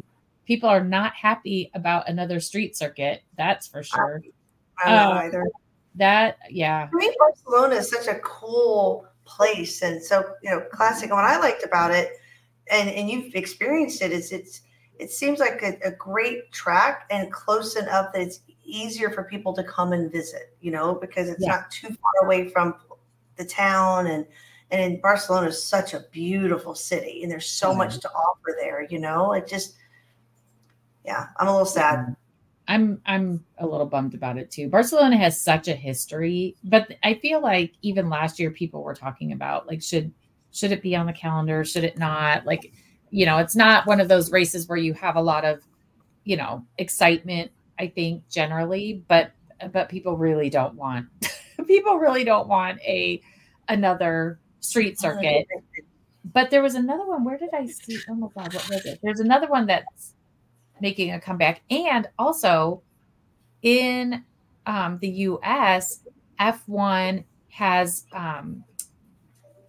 People 0.45 0.69
are 0.69 0.83
not 0.83 1.13
happy 1.13 1.71
about 1.73 2.07
another 2.07 2.39
street 2.39 2.77
circuit. 2.77 3.23
That's 3.37 3.67
for 3.67 3.83
sure. 3.83 4.21
I 4.83 4.91
don't 4.91 5.11
Um, 5.11 5.17
either. 5.17 5.47
That, 5.95 6.37
yeah. 6.49 6.87
I 6.91 6.95
mean, 6.95 7.11
Barcelona 7.17 7.75
is 7.75 7.89
such 7.89 8.07
a 8.07 8.19
cool 8.19 9.07
place 9.25 9.81
and 9.81 10.03
so 10.03 10.23
you 10.43 10.51
know 10.51 10.61
classic. 10.71 11.09
And 11.09 11.17
what 11.17 11.25
I 11.25 11.39
liked 11.39 11.63
about 11.63 11.91
it, 11.91 12.11
and 12.69 12.89
and 12.89 13.09
you've 13.09 13.33
experienced 13.33 14.01
it, 14.01 14.11
is 14.11 14.31
it's 14.31 14.61
it 14.99 15.11
seems 15.11 15.39
like 15.39 15.61
a, 15.63 15.87
a 15.87 15.91
great 15.91 16.51
track 16.51 17.05
and 17.09 17.31
close 17.31 17.75
enough 17.75 18.13
that 18.13 18.21
it's 18.21 18.41
easier 18.63 19.09
for 19.09 19.23
people 19.23 19.53
to 19.53 19.63
come 19.63 19.93
and 19.93 20.11
visit. 20.11 20.55
You 20.61 20.71
know, 20.71 20.95
because 20.95 21.29
it's 21.29 21.41
Yeah. 21.41 21.51
not 21.51 21.71
too 21.71 21.87
far 21.87 22.25
away 22.25 22.49
from 22.49 22.75
the 23.37 23.45
town 23.45 24.07
and. 24.07 24.25
And 24.71 24.99
Barcelona 24.99 25.49
is 25.49 25.61
such 25.61 25.93
a 25.93 26.05
beautiful 26.11 26.73
city, 26.73 27.21
and 27.21 27.31
there's 27.31 27.47
so 27.47 27.71
Mhm. 27.71 27.77
much 27.77 27.99
to 27.99 28.09
offer 28.09 28.55
there. 28.59 28.81
You 28.89 28.97
know, 28.97 29.33
it 29.33 29.45
just, 29.45 29.75
yeah, 31.05 31.27
I'm 31.37 31.47
a 31.47 31.51
little 31.51 31.65
sad. 31.65 32.15
I'm 32.67 33.01
I'm 33.05 33.45
a 33.59 33.67
little 33.67 33.85
bummed 33.85 34.15
about 34.15 34.37
it 34.37 34.49
too. 34.49 34.69
Barcelona 34.69 35.17
has 35.17 35.39
such 35.39 35.67
a 35.67 35.75
history, 35.75 36.55
but 36.63 36.91
I 37.03 37.15
feel 37.15 37.41
like 37.41 37.73
even 37.81 38.09
last 38.09 38.39
year 38.39 38.49
people 38.49 38.81
were 38.83 38.95
talking 38.95 39.31
about 39.31 39.67
like 39.67 39.81
should 39.83 40.11
should 40.51 40.71
it 40.71 40.81
be 40.81 40.95
on 40.95 41.05
the 41.05 41.13
calendar, 41.13 41.63
should 41.65 41.83
it 41.83 41.97
not? 41.97 42.45
Like, 42.45 42.71
you 43.11 43.25
know, 43.25 43.37
it's 43.37 43.55
not 43.55 43.85
one 43.85 43.99
of 43.99 44.07
those 44.07 44.31
races 44.31 44.67
where 44.67 44.77
you 44.77 44.93
have 44.93 45.17
a 45.17 45.21
lot 45.21 45.43
of, 45.43 45.61
you 46.23 46.37
know, 46.37 46.65
excitement, 46.77 47.51
I 47.77 47.87
think 47.87 48.27
generally, 48.29 49.03
but 49.07 49.31
but 49.71 49.89
people 49.89 50.17
really 50.17 50.49
don't 50.49 50.75
want 50.75 51.07
people 51.67 51.97
really 51.97 52.23
don't 52.23 52.47
want 52.47 52.79
a 52.81 53.21
another 53.67 54.39
street 54.59 54.99
circuit. 54.99 55.45
But 56.33 56.49
there 56.49 56.63
was 56.63 56.73
another 56.73 57.05
one. 57.05 57.23
Where 57.23 57.37
did 57.37 57.53
I 57.53 57.67
see? 57.67 57.99
Oh 58.09 58.15
my 58.15 58.27
god, 58.35 58.53
what 58.53 58.69
was 58.69 58.85
it? 58.85 58.99
There's 59.03 59.19
another 59.19 59.47
one 59.47 59.67
that's 59.67 60.14
making 60.81 61.11
a 61.13 61.19
comeback, 61.19 61.61
and 61.69 62.07
also 62.17 62.81
in 63.61 64.23
um, 64.65 64.97
the 64.99 65.09
U.S., 65.09 66.01
F1 66.39 67.23
has 67.49 68.05
um, 68.11 68.63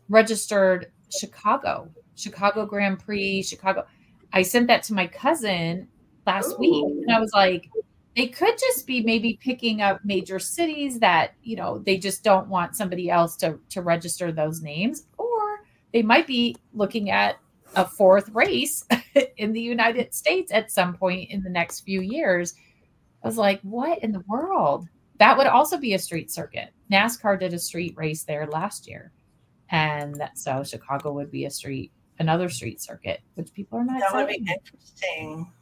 registered 0.09 0.90
Chicago, 1.11 1.88
Chicago 2.14 2.66
Grand 2.66 2.99
Prix, 2.99 3.42
Chicago. 3.42 3.87
I 4.33 4.42
sent 4.42 4.66
that 4.69 4.83
to 4.85 4.95
my 4.95 5.07
cousin 5.07 5.88
last 6.27 6.53
Ooh. 6.53 6.59
week, 6.59 6.85
and 7.07 7.12
I 7.12 7.21
was 7.21 7.33
like, 7.33 7.71
they 8.16 8.27
could 8.27 8.59
just 8.59 8.87
be 8.87 9.03
maybe 9.03 9.38
picking 9.42 9.83
up 9.83 10.01
major 10.05 10.38
cities 10.38 10.99
that 11.01 11.35
you 11.42 11.57
know 11.57 11.79
they 11.79 11.99
just 11.99 12.25
don't 12.25 12.49
want 12.49 12.75
somebody 12.75 13.11
else 13.11 13.37
to 13.37 13.59
to 13.71 13.83
register 13.83 14.33
those 14.33 14.62
names, 14.62 15.07
or 15.19 15.61
they 15.92 16.03
might 16.03 16.27
be 16.27 16.57
looking 16.73 17.11
at 17.11 17.37
a 17.76 17.86
fourth 17.86 18.28
race 18.30 18.84
in 19.36 19.52
the 19.52 19.60
United 19.60 20.14
States 20.14 20.50
at 20.52 20.72
some 20.72 20.94
point 20.94 21.30
in 21.30 21.42
the 21.42 21.50
next 21.50 21.80
few 21.80 22.00
years. 22.00 22.54
I 23.22 23.28
was 23.28 23.38
like, 23.38 23.60
what 23.60 23.98
in 24.02 24.12
the 24.12 24.24
world? 24.26 24.88
That 25.18 25.36
would 25.36 25.46
also 25.46 25.78
be 25.78 25.94
a 25.94 25.98
street 25.98 26.30
circuit. 26.30 26.70
NASCAR 26.90 27.38
did 27.38 27.52
a 27.54 27.58
street 27.58 27.94
race 27.96 28.24
there 28.24 28.46
last 28.46 28.88
year. 28.88 29.12
And 29.70 30.28
so 30.34 30.62
Chicago 30.62 31.12
would 31.12 31.30
be 31.30 31.44
a 31.44 31.50
street, 31.50 31.92
another 32.18 32.48
street 32.48 32.80
circuit, 32.80 33.20
which 33.34 33.52
people 33.52 33.78
are 33.78 33.84
not. 33.84 34.00
That 34.00 34.14
would 34.14 34.28
be 34.28 34.36
interesting. 34.36 35.52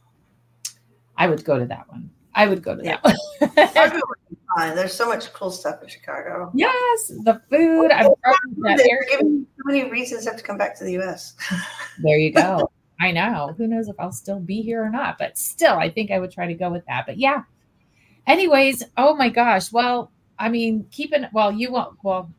I 1.17 1.27
would 1.27 1.43
go 1.43 1.57
to 1.57 1.65
that 1.65 1.89
one. 1.89 2.09
I 2.35 2.47
would 2.47 2.61
go 2.61 2.75
to 2.75 2.83
yeah. 2.83 2.97
that 3.03 3.93
one. 3.93 4.75
There's 4.75 4.93
so 4.93 5.07
much 5.07 5.33
cool 5.33 5.51
stuff 5.51 5.81
in 5.81 5.89
Chicago. 5.89 6.51
Yes, 6.53 7.07
the 7.07 7.41
food. 7.49 7.91
I'm 7.91 8.11
They're 8.57 9.05
giving 9.09 9.47
so 9.57 9.63
many 9.65 9.89
reasons 9.89 10.25
have 10.25 10.37
to 10.37 10.43
come 10.43 10.57
back 10.57 10.77
to 10.77 10.83
the 10.83 10.93
U.S. 10.93 11.35
there 12.03 12.17
you 12.17 12.31
go. 12.31 12.69
I 12.99 13.11
know. 13.11 13.53
Who 13.57 13.67
knows 13.67 13.89
if 13.89 13.95
I'll 13.99 14.11
still 14.11 14.39
be 14.39 14.61
here 14.61 14.83
or 14.83 14.89
not? 14.89 15.17
But 15.17 15.37
still, 15.37 15.77
I 15.77 15.89
think 15.89 16.11
I 16.11 16.19
would 16.19 16.31
try 16.31 16.47
to 16.47 16.53
go 16.53 16.69
with 16.69 16.85
that. 16.85 17.05
But 17.05 17.17
yeah. 17.17 17.43
Anyways, 18.27 18.83
oh 18.97 19.15
my 19.15 19.29
gosh. 19.29 19.71
Well, 19.71 20.11
I 20.39 20.49
mean, 20.49 20.87
keeping 20.91 21.25
well, 21.33 21.51
you 21.51 21.71
won't. 21.71 21.97
Well, 22.03 22.31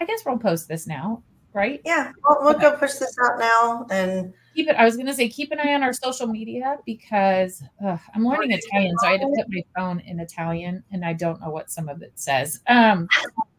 I 0.00 0.04
guess 0.04 0.22
we'll 0.24 0.38
post 0.38 0.68
this 0.68 0.86
now, 0.86 1.22
right? 1.54 1.80
Yeah, 1.84 2.12
we'll, 2.24 2.38
we'll 2.40 2.56
okay. 2.56 2.70
go 2.70 2.76
push 2.76 2.94
this 2.94 3.16
out 3.24 3.38
now 3.38 3.86
and 3.90 4.34
keep 4.54 4.68
it. 4.68 4.76
I 4.76 4.84
was 4.84 4.96
going 4.96 5.06
to 5.06 5.14
say 5.14 5.28
keep 5.28 5.52
an 5.52 5.60
eye 5.60 5.74
on 5.74 5.82
our 5.82 5.92
social 5.92 6.26
media 6.26 6.78
because 6.84 7.62
uh, 7.84 7.96
I'm 8.14 8.24
learning 8.24 8.52
Italian, 8.52 8.94
so 9.00 9.08
I 9.08 9.12
had 9.12 9.20
to 9.20 9.32
put 9.36 9.46
my 9.48 9.62
phone 9.76 10.00
in 10.00 10.20
Italian, 10.20 10.84
and 10.92 11.04
I 11.04 11.12
don't 11.12 11.40
know 11.40 11.50
what 11.50 11.70
some 11.70 11.88
of 11.88 12.02
it 12.02 12.12
says. 12.16 12.60
Um, 12.66 13.08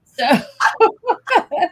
so, 0.06 0.26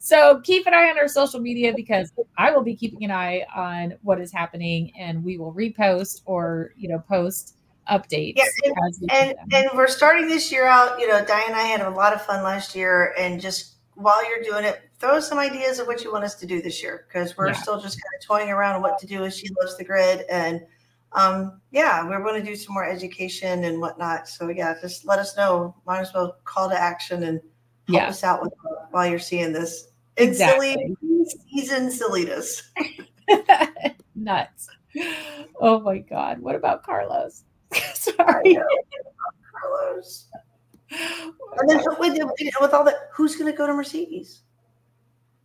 so 0.00 0.40
keep 0.40 0.66
an 0.66 0.74
eye 0.74 0.90
on 0.90 0.98
our 0.98 1.08
social 1.08 1.40
media 1.40 1.72
because 1.74 2.12
I 2.36 2.50
will 2.50 2.62
be 2.62 2.74
keeping 2.74 3.04
an 3.04 3.10
eye 3.10 3.44
on 3.54 3.94
what 4.02 4.20
is 4.20 4.32
happening, 4.32 4.92
and 4.98 5.22
we 5.22 5.38
will 5.38 5.52
repost 5.52 6.22
or 6.24 6.72
you 6.76 6.88
know 6.88 6.98
post 7.08 7.56
updates. 7.90 8.34
Yeah, 8.36 8.44
and, 8.64 9.10
and, 9.10 9.34
and, 9.52 9.68
we're 9.74 9.88
starting 9.88 10.28
this 10.28 10.52
year 10.52 10.66
out. 10.66 11.00
You 11.00 11.08
know, 11.08 11.24
Dianne 11.24 11.48
and 11.48 11.56
I 11.56 11.62
had 11.62 11.80
a 11.80 11.90
lot 11.90 12.12
of 12.12 12.22
fun 12.22 12.42
last 12.42 12.74
year, 12.74 13.14
and 13.18 13.40
just 13.40 13.71
while 13.94 14.28
you're 14.28 14.42
doing 14.42 14.64
it, 14.64 14.80
throw 14.98 15.20
some 15.20 15.38
ideas 15.38 15.78
of 15.78 15.86
what 15.86 16.02
you 16.02 16.12
want 16.12 16.24
us 16.24 16.34
to 16.36 16.46
do 16.46 16.62
this 16.62 16.82
year 16.82 17.06
because 17.08 17.36
we're 17.36 17.48
yeah. 17.48 17.54
still 17.54 17.80
just 17.80 17.96
kind 17.96 18.14
of 18.18 18.26
toying 18.26 18.50
around 18.50 18.82
what 18.82 18.98
to 18.98 19.06
do 19.06 19.24
as 19.24 19.36
she 19.36 19.48
loves 19.60 19.76
the 19.76 19.84
grid 19.84 20.24
and 20.30 20.62
um, 21.14 21.60
yeah, 21.70 22.06
we're 22.08 22.22
going 22.22 22.42
to 22.42 22.46
do 22.46 22.56
some 22.56 22.74
more 22.74 22.88
education 22.88 23.64
and 23.64 23.80
whatnot. 23.80 24.28
So 24.28 24.48
yeah, 24.48 24.74
just 24.80 25.06
let 25.06 25.18
us 25.18 25.36
know. 25.36 25.74
Might 25.86 26.00
as 26.00 26.12
well 26.14 26.36
call 26.44 26.70
to 26.70 26.80
action 26.80 27.22
and 27.24 27.40
help 27.88 28.02
yeah. 28.02 28.08
us 28.08 28.24
out 28.24 28.42
with, 28.42 28.52
while 28.90 29.06
you're 29.06 29.18
seeing 29.18 29.52
this. 29.52 29.88
It's 30.16 30.32
exactly. 30.32 30.74
silly 31.00 31.26
season 31.50 31.90
silliness. 31.90 32.70
Nuts. 34.14 34.68
Oh 35.60 35.80
my 35.80 35.98
God. 35.98 36.40
What 36.40 36.54
about 36.54 36.82
Carlos? 36.82 37.44
Sorry. 37.94 38.58
Carlos. 39.60 40.26
And 41.58 41.68
then 41.68 41.80
with, 41.98 42.18
with 42.60 42.74
all 42.74 42.84
that, 42.84 43.10
who's 43.12 43.36
going 43.36 43.50
to 43.50 43.56
go 43.56 43.66
to 43.66 43.74
Mercedes? 43.74 44.42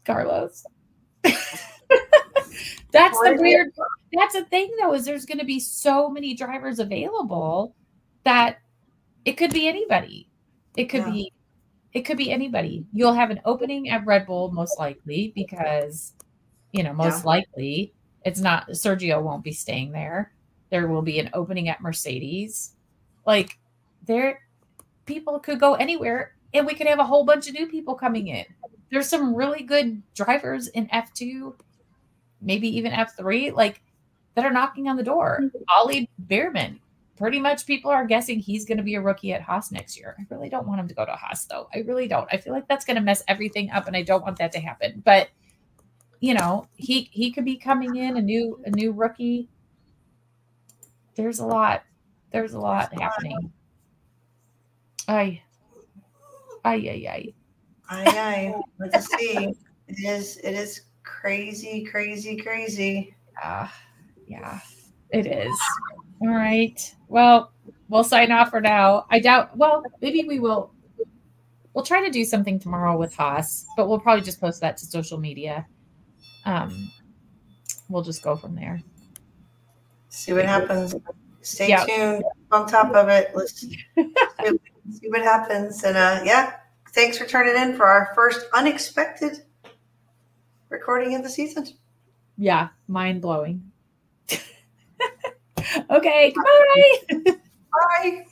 Carlos. 0.05 0.65
that's 1.23 3.19
the 3.19 3.37
weird. 3.39 3.71
That's 4.13 4.33
the 4.33 4.45
thing, 4.45 4.71
though, 4.79 4.93
is 4.93 5.05
there's 5.05 5.25
going 5.25 5.39
to 5.39 5.45
be 5.45 5.59
so 5.59 6.09
many 6.09 6.33
drivers 6.33 6.79
available 6.79 7.75
that 8.23 8.59
it 9.25 9.33
could 9.33 9.53
be 9.53 9.67
anybody. 9.67 10.29
It 10.77 10.85
could 10.85 11.01
yeah. 11.01 11.11
be, 11.11 11.33
it 11.93 12.01
could 12.03 12.17
be 12.17 12.31
anybody. 12.31 12.85
You'll 12.93 13.13
have 13.13 13.29
an 13.29 13.41
opening 13.45 13.89
at 13.89 14.05
Red 14.05 14.25
Bull 14.25 14.51
most 14.51 14.79
likely 14.79 15.33
because, 15.35 16.13
you 16.71 16.83
know, 16.83 16.93
most 16.93 17.23
yeah. 17.23 17.27
likely 17.27 17.93
it's 18.23 18.39
not 18.39 18.69
Sergio 18.69 19.21
won't 19.21 19.43
be 19.43 19.51
staying 19.51 19.91
there. 19.91 20.33
There 20.69 20.87
will 20.87 21.01
be 21.01 21.19
an 21.19 21.29
opening 21.33 21.69
at 21.69 21.81
Mercedes. 21.81 22.75
Like 23.25 23.57
there, 24.05 24.41
people 25.07 25.39
could 25.39 25.59
go 25.59 25.73
anywhere, 25.73 26.33
and 26.53 26.67
we 26.67 26.75
could 26.75 26.87
have 26.87 26.99
a 26.99 27.05
whole 27.05 27.25
bunch 27.25 27.47
of 27.47 27.55
new 27.55 27.65
people 27.65 27.95
coming 27.95 28.27
in 28.27 28.45
there's 28.91 29.09
some 29.09 29.35
really 29.35 29.63
good 29.63 30.01
drivers 30.13 30.67
in 30.67 30.87
F2, 30.87 31.53
maybe 32.41 32.67
even 32.77 32.91
F3, 32.91 33.53
like 33.53 33.81
that 34.35 34.45
are 34.45 34.51
knocking 34.51 34.87
on 34.87 34.97
the 34.97 35.03
door. 35.03 35.39
Mm-hmm. 35.43 35.63
Ollie 35.69 36.09
Bearman, 36.27 36.79
pretty 37.17 37.39
much 37.39 37.65
people 37.65 37.91
are 37.91 38.05
guessing 38.05 38.39
he's 38.39 38.65
going 38.65 38.77
to 38.77 38.83
be 38.83 38.95
a 38.95 39.01
rookie 39.01 39.33
at 39.33 39.41
Haas 39.41 39.71
next 39.71 39.97
year. 39.97 40.15
I 40.17 40.25
really 40.29 40.49
don't 40.49 40.67
want 40.67 40.79
him 40.79 40.87
to 40.87 40.93
go 40.93 41.05
to 41.05 41.11
Haas 41.11 41.45
though. 41.45 41.67
I 41.73 41.79
really 41.79 42.07
don't. 42.07 42.27
I 42.31 42.37
feel 42.37 42.53
like 42.53 42.67
that's 42.67 42.85
going 42.85 42.95
to 42.95 43.01
mess 43.01 43.23
everything 43.27 43.71
up 43.71 43.87
and 43.87 43.95
I 43.95 44.03
don't 44.03 44.23
want 44.23 44.37
that 44.37 44.51
to 44.53 44.59
happen. 44.59 45.01
But 45.03 45.29
you 46.19 46.33
know, 46.33 46.67
he 46.75 47.09
he 47.11 47.31
could 47.31 47.45
be 47.45 47.57
coming 47.57 47.95
in 47.95 48.17
a 48.17 48.21
new 48.21 48.59
a 48.65 48.71
new 48.71 48.91
rookie. 48.91 49.49
There's 51.15 51.39
a 51.39 51.45
lot. 51.45 51.83
There's 52.31 52.53
a 52.53 52.59
lot 52.59 52.91
happening. 52.99 53.51
Ay. 55.07 55.41
Ay 56.65 56.89
ay 56.89 57.07
ay. 57.07 57.33
I 57.89 58.03
know. 58.11 58.63
Let's 58.79 59.07
see. 59.17 59.53
It 59.87 59.99
is. 60.05 60.37
It 60.37 60.53
is 60.53 60.81
crazy, 61.03 61.85
crazy, 61.85 62.35
crazy. 62.35 63.15
Yeah, 63.33 63.69
yeah, 64.27 64.59
it 65.11 65.27
is. 65.27 65.57
All 66.21 66.29
right. 66.29 66.95
Well, 67.07 67.53
we'll 67.87 68.03
sign 68.03 68.31
off 68.31 68.49
for 68.49 68.59
now. 68.59 69.05
I 69.09 69.19
doubt. 69.19 69.55
Well, 69.55 69.83
maybe 70.01 70.25
we 70.27 70.39
will. 70.39 70.73
We'll 71.73 71.85
try 71.85 72.03
to 72.03 72.11
do 72.11 72.25
something 72.25 72.59
tomorrow 72.59 72.97
with 72.97 73.13
Haas, 73.15 73.65
but 73.77 73.87
we'll 73.87 73.99
probably 73.99 74.23
just 74.23 74.41
post 74.41 74.59
that 74.61 74.77
to 74.77 74.85
social 74.85 75.19
media. 75.19 75.65
Um, 76.45 76.91
we'll 77.87 78.01
just 78.01 78.23
go 78.23 78.35
from 78.35 78.55
there. 78.55 78.81
See 80.09 80.33
what 80.33 80.45
happens. 80.45 80.95
Stay 81.47 81.69
yep. 81.69 81.87
tuned. 81.87 82.23
On 82.51 82.67
top 82.67 82.93
of 82.93 83.07
it, 83.07 83.31
let's 83.33 83.61
see 83.61 83.79
what 83.95 85.21
happens. 85.21 85.81
And 85.83 85.95
uh, 85.95 86.19
yeah, 86.25 86.57
thanks 86.91 87.17
for 87.17 87.25
turning 87.25 87.55
in 87.55 87.77
for 87.77 87.85
our 87.85 88.11
first 88.13 88.45
unexpected 88.53 89.43
recording 90.69 91.15
of 91.15 91.23
the 91.23 91.29
season. 91.29 91.65
Yeah, 92.37 92.67
mind 92.89 93.21
blowing. 93.21 93.71
okay, 95.89 96.33
bye. 96.35 97.35
bye. 97.71 98.25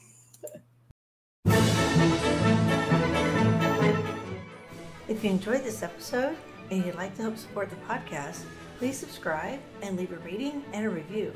If 5.07 5.23
you 5.23 5.29
enjoyed 5.29 5.63
this 5.63 5.83
episode 5.83 6.35
and 6.69 6.85
you'd 6.85 6.95
like 6.95 7.15
to 7.15 7.21
help 7.21 7.37
support 7.37 7.69
the 7.69 7.77
podcast, 7.87 8.41
please 8.77 8.97
subscribe 8.97 9.59
and 9.81 9.95
leave 9.95 10.11
a 10.11 10.17
rating 10.17 10.65
and 10.73 10.85
a 10.85 10.89
review. 10.89 11.33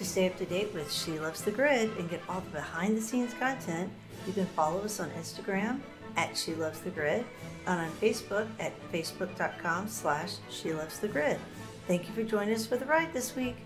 To 0.00 0.06
stay 0.06 0.28
up 0.28 0.38
to 0.38 0.46
date 0.46 0.72
with 0.72 0.90
She 0.90 1.18
Loves 1.18 1.42
the 1.42 1.50
Grid 1.50 1.90
and 1.98 2.08
get 2.08 2.22
all 2.26 2.40
the 2.40 2.52
behind 2.52 2.96
the 2.96 3.02
scenes 3.02 3.34
content, 3.34 3.92
you 4.26 4.32
can 4.32 4.46
follow 4.46 4.80
us 4.80 4.98
on 4.98 5.10
Instagram 5.10 5.78
at 6.16 6.34
She 6.34 6.54
Loves 6.54 6.80
the 6.80 6.88
Grid 6.88 7.22
and 7.66 7.80
on 7.80 7.90
Facebook 8.00 8.48
at 8.58 8.72
facebook.com 8.90 9.88
slash 9.88 10.36
She 10.48 10.72
Loves 10.72 11.00
the 11.00 11.08
Grid. 11.08 11.38
Thank 11.86 12.08
you 12.08 12.14
for 12.14 12.22
joining 12.22 12.54
us 12.54 12.64
for 12.64 12.78
the 12.78 12.86
ride 12.86 13.12
this 13.12 13.36
week. 13.36 13.56